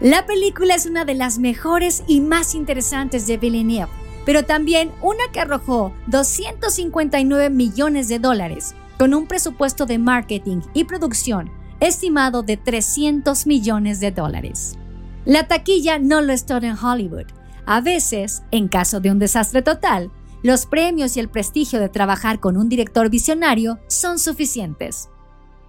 la 0.00 0.26
película 0.26 0.74
es 0.74 0.86
una 0.86 1.04
de 1.04 1.14
las 1.14 1.38
mejores 1.38 2.02
y 2.06 2.20
más 2.20 2.54
interesantes 2.54 3.26
de 3.26 3.38
Villeneuve, 3.38 3.90
pero 4.26 4.42
también 4.42 4.90
una 5.00 5.22
que 5.32 5.40
arrojó 5.40 5.94
259 6.08 7.48
millones 7.48 8.08
de 8.08 8.18
dólares, 8.18 8.74
con 8.98 9.14
un 9.14 9.26
presupuesto 9.26 9.86
de 9.86 9.98
marketing 9.98 10.60
y 10.74 10.84
producción 10.84 11.50
estimado 11.86 12.42
de 12.42 12.56
300 12.56 13.46
millones 13.46 14.00
de 14.00 14.10
dólares. 14.10 14.76
La 15.24 15.48
taquilla 15.48 15.98
no 15.98 16.20
lo 16.20 16.32
es 16.32 16.46
todo 16.46 16.66
en 16.66 16.76
Hollywood. 16.76 17.26
A 17.66 17.80
veces, 17.80 18.42
en 18.50 18.68
caso 18.68 19.00
de 19.00 19.10
un 19.10 19.18
desastre 19.18 19.62
total, 19.62 20.10
los 20.42 20.66
premios 20.66 21.16
y 21.16 21.20
el 21.20 21.30
prestigio 21.30 21.80
de 21.80 21.88
trabajar 21.88 22.38
con 22.38 22.58
un 22.58 22.68
director 22.68 23.08
visionario 23.08 23.78
son 23.86 24.18
suficientes. 24.18 25.08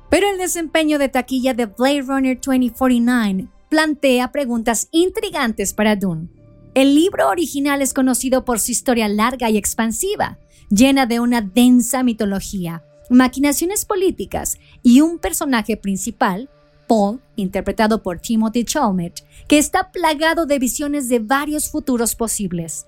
Pero 0.10 0.30
el 0.30 0.38
desempeño 0.38 1.00
de 1.00 1.08
taquilla 1.08 1.54
de 1.54 1.68
Blade 1.68 2.02
Runner 2.02 2.36
2049 2.36 3.48
plantea 3.70 4.32
preguntas 4.32 4.90
intrigantes 4.92 5.74
para 5.74 5.96
Dune. 5.96 6.28
El 6.74 6.94
libro 6.94 7.30
original 7.30 7.82
es 7.82 7.94
conocido 7.94 8.44
por 8.44 8.60
su 8.60 8.72
historia 8.72 9.08
larga 9.08 9.50
y 9.50 9.58
expansiva, 9.58 10.40
llena 10.70 11.06
de 11.06 11.22
una 11.22 11.42
densa 11.42 12.04
mitología, 12.04 12.84
maquinaciones 13.10 13.86
políticas 13.86 14.58
y 14.84 15.02
un 15.02 15.20
personaje 15.20 15.78
principal, 15.78 16.50
Paul, 16.88 17.22
interpretado 17.36 18.04
por 18.04 18.20
Timothy 18.20 18.64
Chalmers, 18.64 19.24
que 19.48 19.58
está 19.58 19.92
plagado 19.92 20.46
de 20.46 20.60
visiones 20.60 21.10
de 21.10 21.20
varios 21.20 21.70
futuros 21.70 22.16
posibles. 22.16 22.88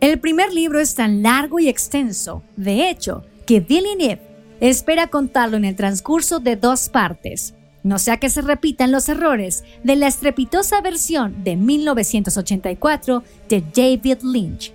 El 0.00 0.20
primer 0.20 0.52
libro 0.52 0.80
es 0.80 0.94
tan 0.94 1.22
largo 1.22 1.58
y 1.58 1.68
extenso, 1.68 2.42
de 2.56 2.90
hecho, 2.90 3.24
que 3.46 3.60
Villeneuve 3.60 4.20
espera 4.60 5.08
contarlo 5.08 5.56
en 5.56 5.64
el 5.64 5.76
transcurso 5.76 6.40
de 6.40 6.56
dos 6.56 6.88
partes, 6.88 7.54
no 7.84 7.98
sea 7.98 8.16
que 8.16 8.30
se 8.30 8.40
repitan 8.40 8.90
los 8.90 9.08
errores 9.10 9.62
de 9.84 9.94
la 9.94 10.06
estrepitosa 10.06 10.80
versión 10.80 11.44
de 11.44 11.54
1984 11.54 13.22
de 13.48 13.60
David 13.60 14.22
Lynch. 14.22 14.72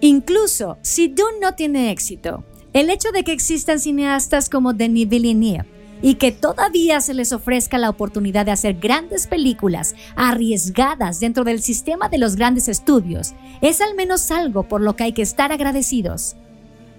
Incluso 0.00 0.76
si 0.82 1.08
Dune 1.08 1.40
no 1.40 1.54
tiene 1.54 1.90
éxito, 1.90 2.44
el 2.76 2.90
hecho 2.90 3.10
de 3.10 3.24
que 3.24 3.32
existan 3.32 3.80
cineastas 3.80 4.50
como 4.50 4.74
Denis 4.74 5.08
Villeneuve 5.08 5.64
y 6.02 6.16
que 6.16 6.30
todavía 6.30 7.00
se 7.00 7.14
les 7.14 7.32
ofrezca 7.32 7.78
la 7.78 7.88
oportunidad 7.88 8.44
de 8.44 8.52
hacer 8.52 8.74
grandes 8.74 9.26
películas 9.26 9.94
arriesgadas 10.14 11.18
dentro 11.18 11.42
del 11.42 11.62
sistema 11.62 12.10
de 12.10 12.18
los 12.18 12.36
grandes 12.36 12.68
estudios 12.68 13.32
es 13.62 13.80
al 13.80 13.94
menos 13.94 14.30
algo 14.30 14.64
por 14.64 14.82
lo 14.82 14.94
que 14.94 15.04
hay 15.04 15.12
que 15.14 15.22
estar 15.22 15.52
agradecidos. 15.52 16.36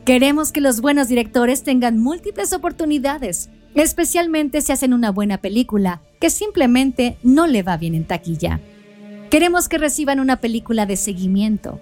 Queremos 0.03 0.51
que 0.51 0.61
los 0.61 0.81
buenos 0.81 1.09
directores 1.09 1.61
tengan 1.61 1.99
múltiples 1.99 2.53
oportunidades 2.53 3.51
especialmente 3.75 4.61
si 4.61 4.71
hacen 4.71 4.93
una 4.93 5.11
buena 5.11 5.37
película 5.37 6.01
que 6.19 6.31
simplemente 6.31 7.19
no 7.21 7.45
le 7.45 7.61
va 7.61 7.77
bien 7.77 7.93
en 7.93 8.05
taquilla. 8.05 8.61
Queremos 9.29 9.69
que 9.69 9.77
reciban 9.77 10.19
una 10.19 10.37
película 10.37 10.87
de 10.87 10.97
seguimiento. 10.97 11.79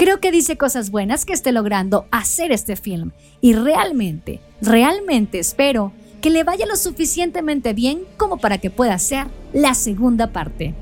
Creo 0.00 0.18
que 0.18 0.32
dice 0.32 0.56
cosas 0.56 0.90
buenas 0.90 1.26
que 1.26 1.34
esté 1.34 1.52
logrando 1.52 2.06
hacer 2.10 2.52
este 2.52 2.74
film 2.74 3.10
y 3.42 3.52
realmente, 3.52 4.40
realmente 4.62 5.38
espero 5.38 5.92
que 6.22 6.30
le 6.30 6.42
vaya 6.42 6.64
lo 6.64 6.76
suficientemente 6.76 7.74
bien 7.74 8.04
como 8.16 8.38
para 8.38 8.56
que 8.56 8.70
pueda 8.70 8.94
hacer 8.94 9.26
la 9.52 9.74
segunda 9.74 10.32
parte. 10.32 10.74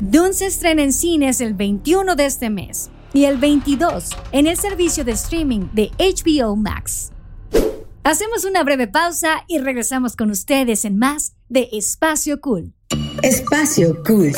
Dune 0.00 0.32
se 0.32 0.46
estrena 0.46 0.82
en 0.82 0.94
cines 0.94 1.42
el 1.42 1.52
21 1.52 2.16
de 2.16 2.24
este 2.24 2.48
mes 2.48 2.88
y 3.12 3.26
el 3.26 3.36
22 3.36 4.12
en 4.32 4.46
el 4.46 4.56
servicio 4.56 5.04
de 5.04 5.12
streaming 5.12 5.68
de 5.74 5.90
HBO 5.98 6.56
Max. 6.56 7.12
Hacemos 8.02 8.46
una 8.46 8.64
breve 8.64 8.86
pausa 8.86 9.44
y 9.46 9.58
regresamos 9.58 10.16
con 10.16 10.30
ustedes 10.30 10.86
en 10.86 10.96
más 10.96 11.34
de 11.50 11.68
Espacio 11.72 12.40
Cool. 12.40 12.72
Espacio 13.22 14.02
Cool. 14.06 14.32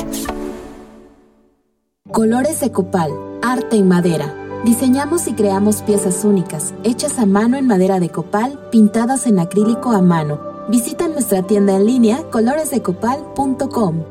Colores 2.11 2.59
de 2.59 2.73
copal, 2.73 3.13
arte 3.53 3.77
en 3.77 3.89
madera. 3.89 4.35
Diseñamos 4.65 5.27
y 5.27 5.35
creamos 5.35 5.83
piezas 5.83 6.25
únicas, 6.25 6.75
hechas 6.85 7.19
a 7.19 7.27
mano 7.27 7.57
en 7.57 7.67
madera 7.67 7.99
de 8.01 8.11
copal, 8.11 8.59
pintadas 8.71 9.27
en 9.27 9.39
acrílico 9.39 9.93
a 9.93 10.03
mano. 10.03 10.41
Visita 10.69 11.09
nuestra 11.09 11.43
tienda 11.43 11.75
en 11.77 11.87
línea 11.87 12.23
coloresdecopal.com. 12.31 14.05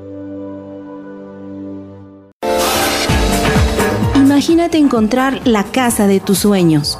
Imagínate 4.15 4.77
encontrar 4.77 5.47
la 5.47 5.63
casa 5.63 6.07
de 6.07 6.19
tus 6.19 6.39
sueños 6.39 6.99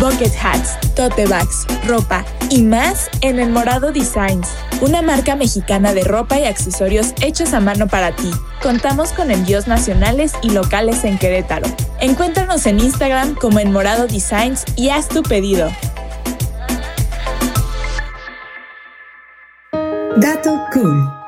bucket 0.00 0.32
hats, 0.40 0.78
tote 0.94 1.26
bags, 1.26 1.66
ropa 1.86 2.24
y 2.50 2.62
más 2.62 3.08
en 3.20 3.40
El 3.40 3.50
Morado 3.50 3.92
Designs, 3.92 4.48
una 4.80 5.02
marca 5.02 5.36
mexicana 5.36 5.92
de 5.92 6.04
ropa 6.04 6.38
y 6.38 6.44
accesorios 6.44 7.14
hechos 7.20 7.52
a 7.52 7.60
mano 7.60 7.88
para 7.88 8.14
ti. 8.14 8.30
Contamos 8.62 9.12
con 9.12 9.30
envíos 9.30 9.66
nacionales 9.66 10.32
y 10.42 10.50
locales 10.50 11.04
en 11.04 11.18
Querétaro. 11.18 11.66
Encuéntranos 12.00 12.66
en 12.66 12.80
Instagram 12.80 13.34
como 13.34 13.58
El 13.58 13.70
Morado 13.70 14.06
Designs 14.06 14.64
y 14.76 14.90
haz 14.90 15.08
tu 15.08 15.22
pedido. 15.22 15.70
Dato 20.16 20.60
Cool. 20.72 21.18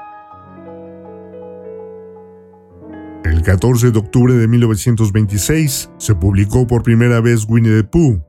El 3.24 3.42
14 3.42 3.90
de 3.90 3.98
octubre 3.98 4.34
de 4.34 4.48
1926 4.48 5.90
se 5.98 6.14
publicó 6.14 6.66
por 6.66 6.82
primera 6.82 7.20
vez 7.20 7.46
Winnie 7.48 7.82
the 7.82 7.84
Pooh, 7.84 8.20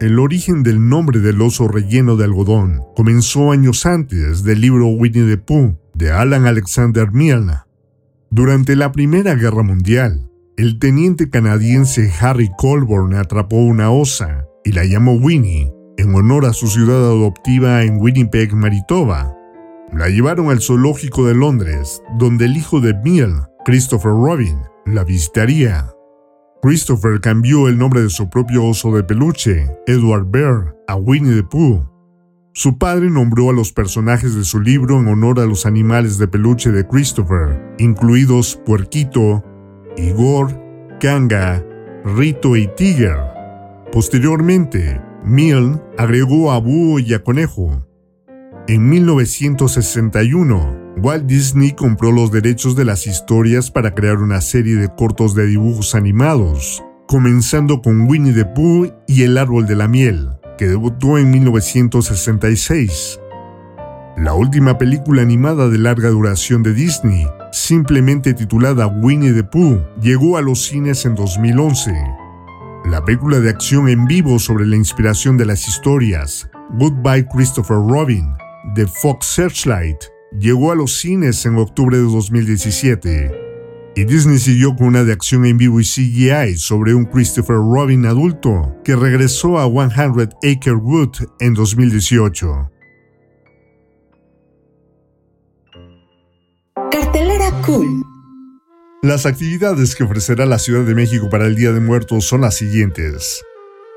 el 0.00 0.18
origen 0.18 0.62
del 0.62 0.88
nombre 0.88 1.20
del 1.20 1.42
oso 1.42 1.68
relleno 1.68 2.16
de 2.16 2.24
algodón 2.24 2.82
comenzó 2.96 3.52
años 3.52 3.84
antes 3.84 4.42
del 4.42 4.62
libro 4.62 4.86
Winnie 4.86 5.28
the 5.28 5.36
Pooh 5.36 5.76
de 5.92 6.10
Alan 6.10 6.46
Alexander 6.46 7.12
Milne. 7.12 7.58
Durante 8.30 8.76
la 8.76 8.92
Primera 8.92 9.34
Guerra 9.34 9.62
Mundial, 9.62 10.30
el 10.56 10.78
teniente 10.78 11.28
canadiense 11.28 12.10
Harry 12.18 12.50
Colborne 12.56 13.18
atrapó 13.18 13.56
una 13.56 13.90
osa 13.90 14.46
y 14.64 14.72
la 14.72 14.84
llamó 14.84 15.12
Winnie 15.12 15.70
en 15.98 16.14
honor 16.14 16.46
a 16.46 16.54
su 16.54 16.68
ciudad 16.68 17.04
adoptiva 17.04 17.82
en 17.82 18.00
Winnipeg, 18.00 18.54
Manitoba. 18.54 19.36
La 19.92 20.08
llevaron 20.08 20.50
al 20.50 20.62
zoológico 20.62 21.26
de 21.26 21.34
Londres, 21.34 22.02
donde 22.18 22.46
el 22.46 22.56
hijo 22.56 22.80
de 22.80 22.94
Milne, 22.94 23.42
Christopher 23.66 24.12
Robin, 24.12 24.56
la 24.86 25.04
visitaría. 25.04 25.92
Christopher 26.62 27.22
cambió 27.22 27.68
el 27.68 27.78
nombre 27.78 28.02
de 28.02 28.10
su 28.10 28.28
propio 28.28 28.66
oso 28.66 28.94
de 28.94 29.02
peluche, 29.02 29.66
Edward 29.86 30.26
Bear, 30.30 30.76
a 30.88 30.94
Winnie 30.94 31.34
the 31.34 31.42
Pooh. 31.42 31.88
Su 32.52 32.76
padre 32.76 33.08
nombró 33.08 33.48
a 33.48 33.54
los 33.54 33.72
personajes 33.72 34.34
de 34.34 34.44
su 34.44 34.60
libro 34.60 35.00
en 35.00 35.08
honor 35.08 35.40
a 35.40 35.46
los 35.46 35.64
animales 35.64 36.18
de 36.18 36.28
peluche 36.28 36.70
de 36.70 36.86
Christopher, 36.86 37.74
incluidos 37.78 38.60
Puerquito, 38.66 39.42
Igor, 39.96 40.60
Kanga, 41.00 41.64
Rito 42.04 42.54
y 42.56 42.68
Tiger. 42.76 43.16
Posteriormente, 43.90 45.00
Milne 45.24 45.80
agregó 45.96 46.52
a 46.52 46.60
Búho 46.60 46.98
y 46.98 47.14
a 47.14 47.24
Conejo. 47.24 47.86
En 48.68 48.86
1961, 48.86 50.79
Walt 50.96 51.24
Disney 51.24 51.72
compró 51.72 52.12
los 52.12 52.30
derechos 52.30 52.76
de 52.76 52.84
las 52.84 53.06
historias 53.06 53.70
para 53.70 53.94
crear 53.94 54.18
una 54.18 54.40
serie 54.40 54.76
de 54.76 54.88
cortos 54.88 55.34
de 55.34 55.46
dibujos 55.46 55.94
animados, 55.94 56.82
comenzando 57.06 57.80
con 57.80 58.02
Winnie 58.02 58.34
the 58.34 58.44
Pooh 58.44 58.92
y 59.06 59.22
El 59.22 59.38
Árbol 59.38 59.66
de 59.66 59.76
la 59.76 59.88
Miel, 59.88 60.30
que 60.58 60.66
debutó 60.66 61.16
en 61.16 61.30
1966. 61.30 63.20
La 64.16 64.34
última 64.34 64.76
película 64.76 65.22
animada 65.22 65.68
de 65.68 65.78
larga 65.78 66.10
duración 66.10 66.62
de 66.62 66.74
Disney, 66.74 67.26
simplemente 67.52 68.34
titulada 68.34 68.86
Winnie 68.86 69.32
the 69.32 69.44
Pooh, 69.44 69.80
llegó 70.02 70.36
a 70.36 70.42
los 70.42 70.66
cines 70.66 71.06
en 71.06 71.14
2011. 71.14 71.94
La 72.84 73.02
película 73.04 73.40
de 73.40 73.48
acción 73.48 73.88
en 73.88 74.04
vivo 74.06 74.38
sobre 74.38 74.66
la 74.66 74.76
inspiración 74.76 75.36
de 75.38 75.46
las 75.46 75.66
historias, 75.68 76.50
Goodbye 76.78 77.26
Christopher 77.32 77.76
Robin, 77.76 78.34
de 78.74 78.86
Fox 78.86 79.26
Searchlight, 79.26 79.96
llegó 80.38 80.72
a 80.72 80.74
los 80.74 80.98
cines 80.98 81.44
en 81.46 81.56
octubre 81.56 81.96
de 81.96 82.04
2017. 82.04 83.30
Y 83.96 84.04
Disney 84.04 84.38
siguió 84.38 84.76
con 84.76 84.88
una 84.88 85.04
de 85.04 85.12
acción 85.12 85.44
en 85.44 85.58
vivo 85.58 85.80
y 85.80 85.84
CGI 85.84 86.56
sobre 86.56 86.94
un 86.94 87.04
Christopher 87.04 87.56
Robin 87.56 88.06
adulto 88.06 88.76
que 88.84 88.94
regresó 88.94 89.58
a 89.58 89.68
100 89.68 90.30
Acre 90.42 90.74
Wood 90.74 91.16
en 91.40 91.54
2018. 91.54 92.70
Cartelera 96.90 97.50
Cool. 97.66 98.04
Las 99.02 99.26
actividades 99.26 99.94
que 99.96 100.04
ofrecerá 100.04 100.46
la 100.46 100.58
Ciudad 100.58 100.84
de 100.84 100.94
México 100.94 101.28
para 101.30 101.46
el 101.46 101.56
Día 101.56 101.72
de 101.72 101.80
Muertos 101.80 102.26
son 102.26 102.42
las 102.42 102.56
siguientes. 102.56 103.42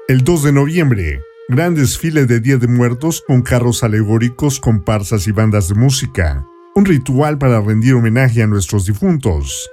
El 0.08 0.24
2 0.24 0.44
de 0.44 0.52
noviembre, 0.54 1.22
gran 1.50 1.76
desfile 1.76 2.26
de 2.26 2.40
Día 2.40 2.58
de 2.58 2.68
Muertos 2.68 3.24
con 3.26 3.42
carros 3.42 3.84
alegóricos, 3.84 4.60
comparsas 4.60 5.28
y 5.28 5.32
bandas 5.32 5.68
de 5.68 5.76
música. 5.76 6.48
Un 6.76 6.86
ritual 6.86 7.38
para 7.38 7.60
rendir 7.62 7.96
homenaje 7.96 8.42
a 8.42 8.48
nuestros 8.48 8.86
difuntos. 8.86 9.70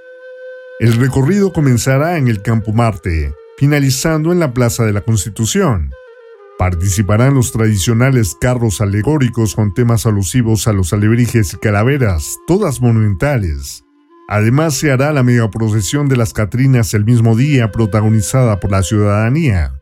El 0.79 0.93
recorrido 0.93 1.53
comenzará 1.53 2.17
en 2.17 2.27
el 2.27 2.41
Campo 2.41 2.73
Marte, 2.73 3.33
finalizando 3.57 4.31
en 4.31 4.39
la 4.39 4.53
Plaza 4.53 4.83
de 4.83 4.93
la 4.93 5.01
Constitución. 5.01 5.91
Participarán 6.59 7.33
los 7.33 7.51
tradicionales 7.51 8.35
carros 8.39 8.81
alegóricos 8.81 9.55
con 9.55 9.73
temas 9.73 10.05
alusivos 10.05 10.67
a 10.67 10.73
los 10.73 10.93
alebrijes 10.93 11.53
y 11.53 11.57
calaveras, 11.57 12.37
todas 12.45 12.81
monumentales. 12.81 13.83
Además 14.27 14.75
se 14.75 14.91
hará 14.91 15.11
la 15.11 15.23
mega 15.23 15.49
procesión 15.49 16.07
de 16.07 16.17
las 16.17 16.33
Catrinas 16.33 16.93
el 16.93 17.05
mismo 17.05 17.35
día 17.35 17.71
protagonizada 17.71 18.59
por 18.59 18.71
la 18.71 18.83
ciudadanía. 18.83 19.80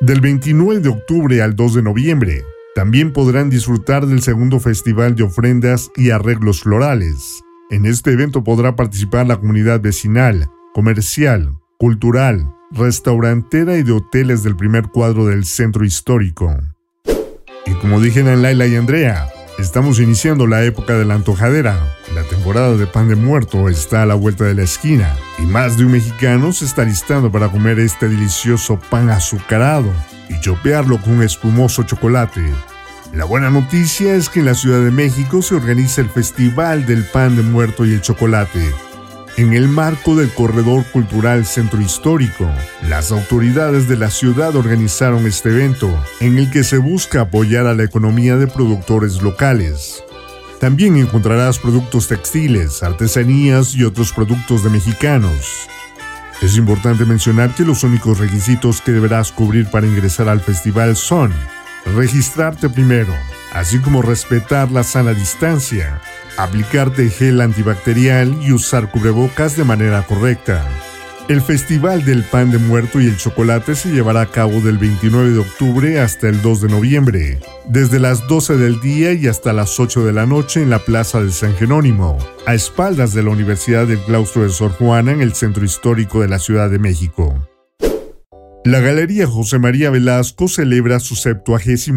Del 0.00 0.20
29 0.20 0.80
de 0.80 0.90
octubre 0.90 1.42
al 1.42 1.56
2 1.56 1.74
de 1.74 1.82
noviembre, 1.82 2.44
también 2.76 3.12
podrán 3.12 3.50
disfrutar 3.50 4.06
del 4.06 4.22
segundo 4.22 4.60
Festival 4.60 5.16
de 5.16 5.24
Ofrendas 5.24 5.90
y 5.96 6.10
Arreglos 6.10 6.60
Florales. 6.60 7.42
En 7.68 7.84
este 7.84 8.12
evento 8.12 8.44
podrá 8.44 8.76
participar 8.76 9.26
la 9.26 9.40
comunidad 9.40 9.80
vecinal, 9.80 10.48
comercial, 10.72 11.58
cultural, 11.80 12.54
restaurantera 12.70 13.76
y 13.76 13.82
de 13.82 13.90
hoteles 13.90 14.44
del 14.44 14.54
primer 14.54 14.84
cuadro 14.86 15.26
del 15.26 15.44
centro 15.44 15.84
histórico. 15.84 16.56
Y 17.66 17.72
como 17.80 18.00
dijeron 18.00 18.40
Laila 18.40 18.68
y 18.68 18.76
Andrea, 18.76 19.26
estamos 19.58 19.98
iniciando 19.98 20.46
la 20.46 20.62
época 20.62 20.96
de 20.96 21.06
la 21.06 21.14
antojadera. 21.14 21.76
La 22.14 22.22
temporada 22.22 22.76
de 22.76 22.86
pan 22.86 23.08
de 23.08 23.16
muerto 23.16 23.68
está 23.68 24.04
a 24.04 24.06
la 24.06 24.14
vuelta 24.14 24.44
de 24.44 24.54
la 24.54 24.62
esquina 24.62 25.16
y 25.38 25.46
más 25.46 25.76
de 25.76 25.84
un 25.84 25.92
mexicano 25.92 26.52
se 26.52 26.64
está 26.64 26.84
listando 26.84 27.30
para 27.30 27.48
comer 27.48 27.78
este 27.78 28.08
delicioso 28.08 28.78
pan 28.90 29.10
azucarado 29.10 29.92
y 30.28 30.40
chopearlo 30.40 31.00
con 31.00 31.14
un 31.14 31.22
espumoso 31.22 31.84
chocolate. 31.84 32.52
La 33.12 33.24
buena 33.24 33.48
noticia 33.48 34.14
es 34.14 34.28
que 34.28 34.40
en 34.40 34.46
la 34.46 34.54
Ciudad 34.54 34.84
de 34.84 34.90
México 34.90 35.40
se 35.40 35.54
organiza 35.54 36.02
el 36.02 36.10
Festival 36.10 36.84
del 36.86 37.04
Pan 37.04 37.36
de 37.36 37.42
Muerto 37.42 37.86
y 37.86 37.94
el 37.94 38.02
Chocolate. 38.02 38.70
En 39.38 39.54
el 39.54 39.68
marco 39.68 40.16
del 40.16 40.30
Corredor 40.30 40.84
Cultural 40.92 41.46
Centro 41.46 41.80
Histórico, 41.80 42.50
las 42.88 43.12
autoridades 43.12 43.88
de 43.88 43.96
la 43.96 44.10
ciudad 44.10 44.56
organizaron 44.56 45.26
este 45.26 45.50
evento, 45.50 45.88
en 46.20 46.38
el 46.38 46.50
que 46.50 46.64
se 46.64 46.78
busca 46.78 47.20
apoyar 47.20 47.66
a 47.66 47.74
la 47.74 47.84
economía 47.84 48.36
de 48.36 48.48
productores 48.48 49.22
locales. 49.22 50.02
También 50.60 50.96
encontrarás 50.96 51.58
productos 51.58 52.08
textiles, 52.08 52.82
artesanías 52.82 53.74
y 53.74 53.84
otros 53.84 54.12
productos 54.12 54.64
de 54.64 54.70
mexicanos. 54.70 55.68
Es 56.42 56.56
importante 56.56 57.04
mencionar 57.04 57.54
que 57.54 57.64
los 57.64 57.84
únicos 57.84 58.18
requisitos 58.18 58.80
que 58.80 58.92
deberás 58.92 59.30
cubrir 59.30 59.66
para 59.70 59.86
ingresar 59.86 60.28
al 60.28 60.40
festival 60.40 60.96
son 60.96 61.32
registrarte 61.94 62.68
primero, 62.68 63.12
así 63.52 63.78
como 63.78 64.02
respetar 64.02 64.70
la 64.70 64.82
sana 64.82 65.14
distancia, 65.14 66.00
aplicarte 66.36 67.08
gel 67.08 67.40
antibacterial 67.40 68.36
y 68.42 68.52
usar 68.52 68.90
cubrebocas 68.90 69.56
de 69.56 69.64
manera 69.64 70.02
correcta. 70.02 70.66
El 71.28 71.42
Festival 71.42 72.06
del 72.06 72.22
Pan 72.22 72.50
de 72.50 72.56
Muerto 72.56 73.02
y 73.02 73.06
el 73.06 73.18
Chocolate 73.18 73.74
se 73.74 73.90
llevará 73.90 74.22
a 74.22 74.30
cabo 74.30 74.62
del 74.62 74.78
29 74.78 75.32
de 75.32 75.38
octubre 75.40 76.00
hasta 76.00 76.26
el 76.26 76.40
2 76.40 76.62
de 76.62 76.68
noviembre, 76.68 77.38
desde 77.68 77.98
las 77.98 78.26
12 78.28 78.56
del 78.56 78.80
día 78.80 79.12
y 79.12 79.26
hasta 79.26 79.52
las 79.52 79.78
8 79.78 80.06
de 80.06 80.14
la 80.14 80.24
noche 80.24 80.62
en 80.62 80.70
la 80.70 80.78
Plaza 80.78 81.22
de 81.22 81.30
San 81.30 81.54
Jerónimo, 81.56 82.16
a 82.46 82.54
espaldas 82.54 83.12
de 83.12 83.22
la 83.22 83.28
Universidad 83.28 83.86
del 83.86 83.98
Claustro 83.98 84.44
de 84.44 84.48
Sor 84.48 84.70
Juana 84.72 85.12
en 85.12 85.20
el 85.20 85.34
centro 85.34 85.66
histórico 85.66 86.22
de 86.22 86.28
la 86.28 86.38
Ciudad 86.38 86.70
de 86.70 86.78
México. 86.78 87.34
La 88.64 88.80
Galería 88.80 89.26
José 89.26 89.58
María 89.58 89.90
Velasco 89.90 90.48
celebra 90.48 90.98
su 90.98 91.14
70 91.14 91.52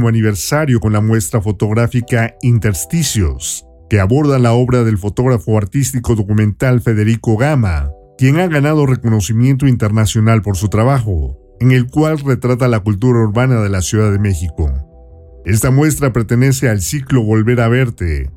aniversario 0.10 0.82
con 0.82 0.92
la 0.92 1.00
muestra 1.00 1.40
fotográfica 1.42 2.36
Intersticios, 2.42 3.66
que 3.90 4.02
aborda 4.02 4.40
la 4.40 4.52
obra 4.52 4.84
del 4.84 4.98
fotógrafo 4.98 5.58
artístico 5.58 6.16
documental 6.16 6.82
Federico 6.82 7.38
Gama, 7.38 7.92
quien 8.22 8.40
ha 8.40 8.46
ganado 8.46 8.86
reconocimiento 8.86 9.66
internacional 9.66 10.44
por 10.44 10.56
su 10.56 10.70
trabajo, 10.70 11.40
en 11.60 11.72
el 11.72 11.88
cual 11.88 12.20
retrata 12.20 12.68
la 12.68 12.82
cultura 12.82 13.20
urbana 13.20 13.64
de 13.64 13.70
la 13.70 13.82
Ciudad 13.82 14.12
de 14.12 14.20
México. 14.20 14.72
Esta 15.44 15.72
muestra 15.72 16.14
pertenece 16.14 16.70
al 16.70 16.82
ciclo 16.82 17.24
Volver 17.24 17.62
a 17.62 17.68
Verte. 17.68 18.30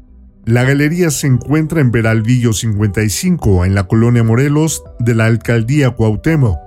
La 0.46 0.64
galería 0.64 1.10
se 1.10 1.26
encuentra 1.26 1.82
en 1.82 1.90
Peralvillo 1.90 2.54
55, 2.54 3.66
en 3.66 3.74
la 3.74 3.86
colonia 3.86 4.24
Morelos 4.24 4.82
de 5.00 5.14
la 5.14 5.26
alcaldía 5.26 5.90
Cuauhtémoc. 5.90 6.60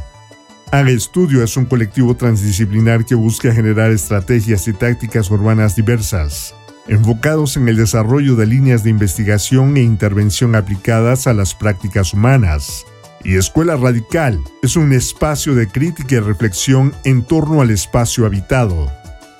Haga 0.72 0.92
Estudio 0.92 1.44
es 1.44 1.58
un 1.58 1.66
colectivo 1.66 2.16
transdisciplinar 2.16 3.06
que 3.06 3.16
busca 3.16 3.54
generar 3.54 3.92
estrategias 3.92 4.68
y 4.68 4.74
tácticas 4.74 5.30
urbanas 5.30 5.76
diversas, 5.76 6.56
enfocados 6.88 7.58
en 7.58 7.68
el 7.68 7.78
desarrollo 7.78 8.36
de 8.36 8.48
líneas 8.48 8.84
de 8.84 8.90
investigación 8.90 9.78
e 9.78 9.82
intervención 9.82 10.56
aplicadas 10.56 11.28
a 11.28 11.34
las 11.34 11.54
prácticas 11.54 12.14
humanas 12.14 12.86
y 13.24 13.36
Escuela 13.36 13.76
Radical 13.76 14.40
es 14.62 14.76
un 14.76 14.94
espacio 14.94 15.56
de 15.56 15.68
crítica 15.68 16.16
y 16.16 16.20
reflexión 16.20 16.94
en 17.04 17.24
torno 17.24 17.62
al 17.62 17.72
espacio 17.72 18.26
habitado. 18.26 18.92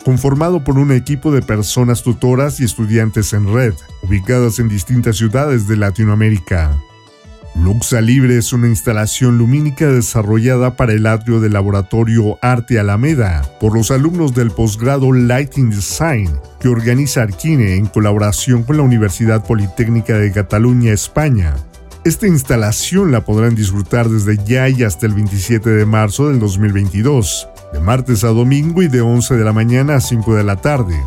conformado 0.04 0.66
por 0.66 0.78
un 0.78 0.92
equipo 0.92 1.32
de 1.32 1.42
personas 1.42 2.04
tutoras 2.04 2.60
y 2.60 2.66
estudiantes 2.66 3.32
en 3.32 3.54
red, 3.54 3.74
ubicadas 4.02 4.60
en 4.60 4.68
distintas 4.68 5.16
ciudades 5.16 5.66
de 5.66 5.78
Latinoamérica. 5.78 6.78
Luxa 7.56 8.02
Libre 8.02 8.38
es 8.38 8.52
una 8.52 8.68
instalación 8.68 9.38
lumínica 9.38 9.88
desarrollada 9.88 10.76
para 10.76 10.92
el 10.92 11.06
atrio 11.06 11.40
del 11.40 11.54
laboratorio 11.54 12.38
Arte 12.42 12.80
Alameda 12.80 13.44
por 13.62 13.76
los 13.76 13.92
alumnos 13.92 14.34
del 14.34 14.52
posgrado 14.52 15.14
Lighting 15.14 15.70
Design 15.70 16.38
que 16.60 16.68
organiza 16.68 17.22
Arquine 17.22 17.76
en 17.76 17.86
colaboración 17.86 18.64
con 18.64 18.78
la 18.78 18.84
Universidad 18.84 19.46
Politécnica 19.46 20.18
de 20.18 20.32
Cataluña, 20.32 20.92
España. 20.92 21.56
Esta 22.06 22.28
instalación 22.28 23.14
la 23.14 23.24
podrán 23.24 23.56
disfrutar 23.56 24.10
desde 24.10 24.38
ya 24.44 24.68
y 24.68 24.84
hasta 24.84 25.06
el 25.06 25.14
27 25.14 25.70
de 25.70 25.86
marzo 25.86 26.28
del 26.28 26.38
2022, 26.38 27.48
de 27.72 27.80
martes 27.80 28.26
a 28.26 28.28
domingo 28.28 28.84
y 28.84 28.90
de 28.90 29.00
11 29.00 29.38
de 29.38 29.44
la 29.46 29.54
mañana 29.54 29.96
a 29.96 30.02
5 30.02 30.36
de 30.36 30.44
la 30.44 30.58
tarde. 30.58 31.02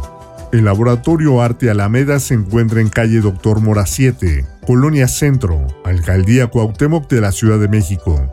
El 0.53 0.65
Laboratorio 0.65 1.43
Arte 1.43 1.69
Alameda 1.69 2.19
se 2.19 2.33
encuentra 2.33 2.81
en 2.81 2.89
calle 2.89 3.21
Doctor 3.21 3.61
Mora 3.61 3.85
7, 3.85 4.47
Colonia 4.67 5.07
Centro, 5.07 5.67
Alcaldía 5.85 6.47
Cuauhtémoc 6.47 7.11
de 7.11 7.21
la 7.21 7.31
Ciudad 7.31 7.59
de 7.59 7.69
México. 7.69 8.33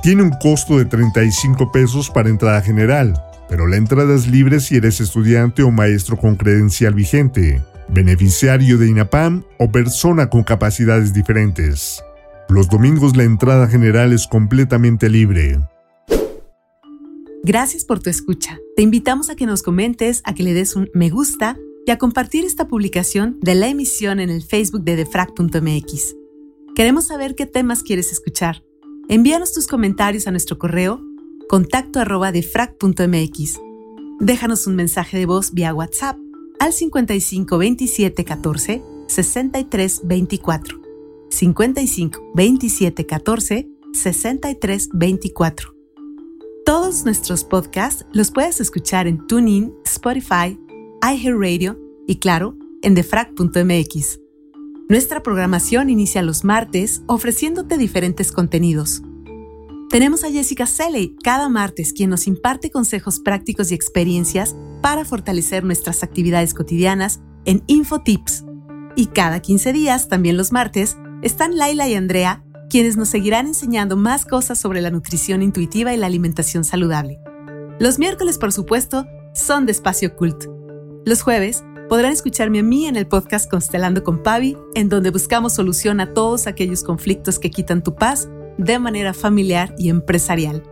Tiene 0.00 0.22
un 0.22 0.30
costo 0.30 0.78
de 0.78 0.84
35 0.84 1.72
pesos 1.72 2.08
para 2.08 2.28
entrada 2.28 2.62
general, 2.62 3.20
pero 3.48 3.66
la 3.66 3.78
entrada 3.78 4.14
es 4.14 4.28
libre 4.28 4.60
si 4.60 4.76
eres 4.76 5.00
estudiante 5.00 5.64
o 5.64 5.72
maestro 5.72 6.16
con 6.16 6.36
credencial 6.36 6.94
vigente, 6.94 7.60
beneficiario 7.88 8.78
de 8.78 8.88
INAPAM 8.88 9.44
o 9.58 9.70
persona 9.70 10.28
con 10.28 10.42
capacidades 10.42 11.12
diferentes. 11.12 12.02
Los 12.48 12.68
domingos 12.68 13.16
la 13.16 13.24
entrada 13.24 13.66
general 13.68 14.12
es 14.12 14.26
completamente 14.26 15.08
libre. 15.08 15.58
Gracias 17.42 17.84
por 17.84 18.00
tu 18.00 18.10
escucha. 18.10 18.58
Te 18.76 18.82
invitamos 18.82 19.30
a 19.30 19.36
que 19.36 19.46
nos 19.46 19.62
comentes, 19.62 20.20
a 20.24 20.34
que 20.34 20.42
le 20.42 20.54
des 20.54 20.74
un 20.76 20.90
me 20.94 21.10
gusta 21.10 21.56
y 21.86 21.90
a 21.90 21.98
compartir 21.98 22.44
esta 22.44 22.66
publicación 22.66 23.38
de 23.40 23.54
la 23.54 23.68
emisión 23.68 24.18
en 24.20 24.30
el 24.30 24.42
Facebook 24.42 24.82
de 24.82 24.96
defrag.mx. 24.96 26.16
Queremos 26.74 27.06
saber 27.06 27.34
qué 27.36 27.46
temas 27.46 27.82
quieres 27.82 28.10
escuchar. 28.10 28.62
Envíanos 29.08 29.52
tus 29.52 29.68
comentarios 29.68 30.26
a 30.26 30.32
nuestro 30.32 30.58
correo 30.58 31.00
contacto 31.48 32.00
defrag.mx. 32.00 33.60
Déjanos 34.18 34.66
un 34.66 34.74
mensaje 34.74 35.16
de 35.16 35.26
voz 35.26 35.52
vía 35.52 35.72
WhatsApp 35.72 36.18
al 36.58 36.72
55 36.72 37.58
27 37.58 38.24
14 38.24 38.82
63 39.06 40.00
24. 40.04 40.80
55 41.30 42.32
27 42.34 43.06
14 43.06 43.68
63 43.92 44.88
24. 44.92 45.74
Todos 46.64 47.04
nuestros 47.04 47.44
podcasts 47.44 48.06
los 48.12 48.30
puedes 48.30 48.60
escuchar 48.60 49.06
en 49.06 49.26
TuneIn, 49.26 49.72
Spotify, 49.84 50.58
iHeartRadio 51.02 51.78
y 52.06 52.16
claro, 52.16 52.56
en 52.82 52.94
defrag.mx. 52.94 54.20
Nuestra 54.88 55.22
programación 55.22 55.90
inicia 55.90 56.22
los 56.22 56.44
martes 56.44 57.02
ofreciéndote 57.06 57.78
diferentes 57.78 58.32
contenidos. 58.32 59.02
Tenemos 59.90 60.24
a 60.24 60.30
Jessica 60.30 60.66
Selley 60.66 61.16
cada 61.22 61.48
martes 61.48 61.92
quien 61.92 62.10
nos 62.10 62.26
imparte 62.26 62.70
consejos 62.70 63.20
prácticos 63.20 63.70
y 63.70 63.74
experiencias 63.74 64.56
para 64.82 65.04
fortalecer 65.04 65.64
nuestras 65.64 66.02
actividades 66.02 66.54
cotidianas 66.54 67.20
en 67.44 67.62
InfoTips. 67.68 68.44
Y 68.96 69.06
cada 69.06 69.40
15 69.40 69.72
días, 69.72 70.08
también 70.08 70.36
los 70.36 70.50
martes, 70.50 70.96
están 71.22 71.56
Laila 71.56 71.88
y 71.88 71.94
Andrea 71.94 72.42
quienes 72.68 72.96
nos 72.96 73.08
seguirán 73.08 73.46
enseñando 73.46 73.96
más 73.96 74.24
cosas 74.26 74.58
sobre 74.58 74.80
la 74.80 74.90
nutrición 74.90 75.40
intuitiva 75.40 75.94
y 75.94 75.96
la 75.96 76.06
alimentación 76.06 76.64
saludable. 76.64 77.20
Los 77.78 78.00
miércoles, 78.00 78.38
por 78.38 78.52
supuesto, 78.52 79.06
son 79.34 79.66
de 79.66 79.72
Espacio 79.72 80.16
Cult. 80.16 80.46
Los 81.04 81.22
jueves 81.22 81.62
podrán 81.88 82.12
escucharme 82.12 82.58
a 82.58 82.62
mí 82.64 82.86
en 82.86 82.96
el 82.96 83.06
podcast 83.06 83.48
Constelando 83.48 84.02
con 84.02 84.22
Pavi, 84.22 84.56
en 84.74 84.88
donde 84.88 85.10
buscamos 85.10 85.54
solución 85.54 86.00
a 86.00 86.12
todos 86.12 86.48
aquellos 86.48 86.82
conflictos 86.82 87.38
que 87.38 87.50
quitan 87.50 87.84
tu 87.84 87.94
paz 87.94 88.28
de 88.58 88.78
manera 88.78 89.14
familiar 89.14 89.74
y 89.78 89.88
empresarial. 89.88 90.62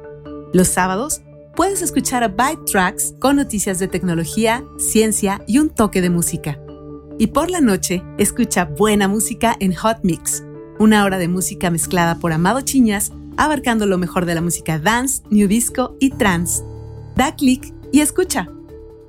Los 0.53 0.69
sábados 0.69 1.23
puedes 1.57 1.83
escuchar 1.83 2.23
a 2.25 2.29
Byte 2.29 2.65
Tracks 2.67 3.15
con 3.19 3.37
noticias 3.37 3.79
de 3.79 3.89
tecnología, 3.89 4.65
ciencia 4.79 5.43
y 5.47 5.59
un 5.59 5.71
toque 5.71 6.01
de 6.01 6.11
música. 6.11 6.59
Y 7.19 7.29
por 7.29 7.51
la 7.51 7.61
noche, 7.61 8.03
escucha 8.19 8.65
buena 8.65 9.09
música 9.09 9.57
en 9.61 9.75
Hot 9.75 9.99
Mix 10.03 10.43
una 10.79 11.05
hora 11.05 11.19
de 11.19 11.29
música 11.29 11.71
mezclada 11.71 12.19
por 12.19 12.33
Amado 12.33 12.61
Chiñas, 12.61 13.13
abarcando 13.37 13.87
lo 13.87 13.99
mejor 13.99 14.27
de 14.27 14.35
la 14.35 14.41
música 14.41 14.79
dance, 14.79 15.23
new 15.31 15.49
disco 15.49 15.97
y 16.01 16.11
trance. 16.11 16.63
Da 17.17 17.35
clic 17.37 17.73
y 17.93 18.01
escucha. 18.01 18.49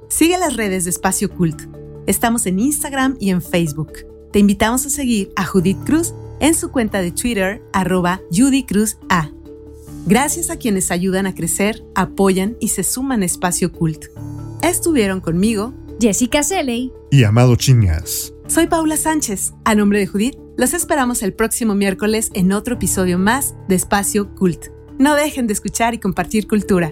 Sigue 0.08 0.38
las 0.38 0.56
redes 0.56 0.84
de 0.84 0.92
Espacio 0.92 1.30
Cult. 1.30 1.64
Estamos 2.06 2.46
en 2.46 2.60
Instagram 2.60 3.18
y 3.20 3.32
en 3.32 3.42
Facebook. 3.42 3.94
Te 4.32 4.40
invitamos 4.40 4.86
a 4.86 4.90
seguir 4.90 5.32
a 5.36 5.46
Judith 5.46 5.84
Cruz 5.86 6.14
en 6.46 6.54
su 6.54 6.70
cuenta 6.70 7.02
de 7.02 7.12
Twitter, 7.12 7.64
arroba 7.74 8.22
Judy 8.32 8.66
Cruz 8.66 8.98
A. 9.10 9.32
Gracias 10.06 10.52
a 10.52 10.58
quienes 10.58 10.92
ayudan 10.92 11.26
a 11.26 11.34
crecer, 11.34 11.84
apoyan 11.96 12.56
y 12.60 12.68
se 12.68 12.84
suman 12.84 13.24
a 13.24 13.26
Espacio 13.26 13.72
Cult. 13.72 14.06
Estuvieron 14.62 15.22
conmigo 15.22 15.74
Jessica 16.00 16.44
Seley 16.44 16.94
y 17.10 17.24
Amado 17.24 17.56
Chiñas. 17.56 18.32
Soy 18.46 18.68
Paula 18.68 18.96
Sánchez. 18.96 19.54
A 19.64 19.74
nombre 19.74 19.98
de 19.98 20.06
Judith, 20.06 20.38
los 20.56 20.76
esperamos 20.76 21.24
el 21.24 21.34
próximo 21.34 21.74
miércoles 21.74 22.30
en 22.36 22.52
otro 22.52 22.76
episodio 22.76 23.18
más 23.18 23.56
de 23.68 23.74
Espacio 23.74 24.36
Cult. 24.36 24.68
No 25.00 25.16
dejen 25.16 25.48
de 25.48 25.54
escuchar 25.54 25.96
y 25.96 25.98
compartir 25.98 26.48
cultura. 26.48 26.92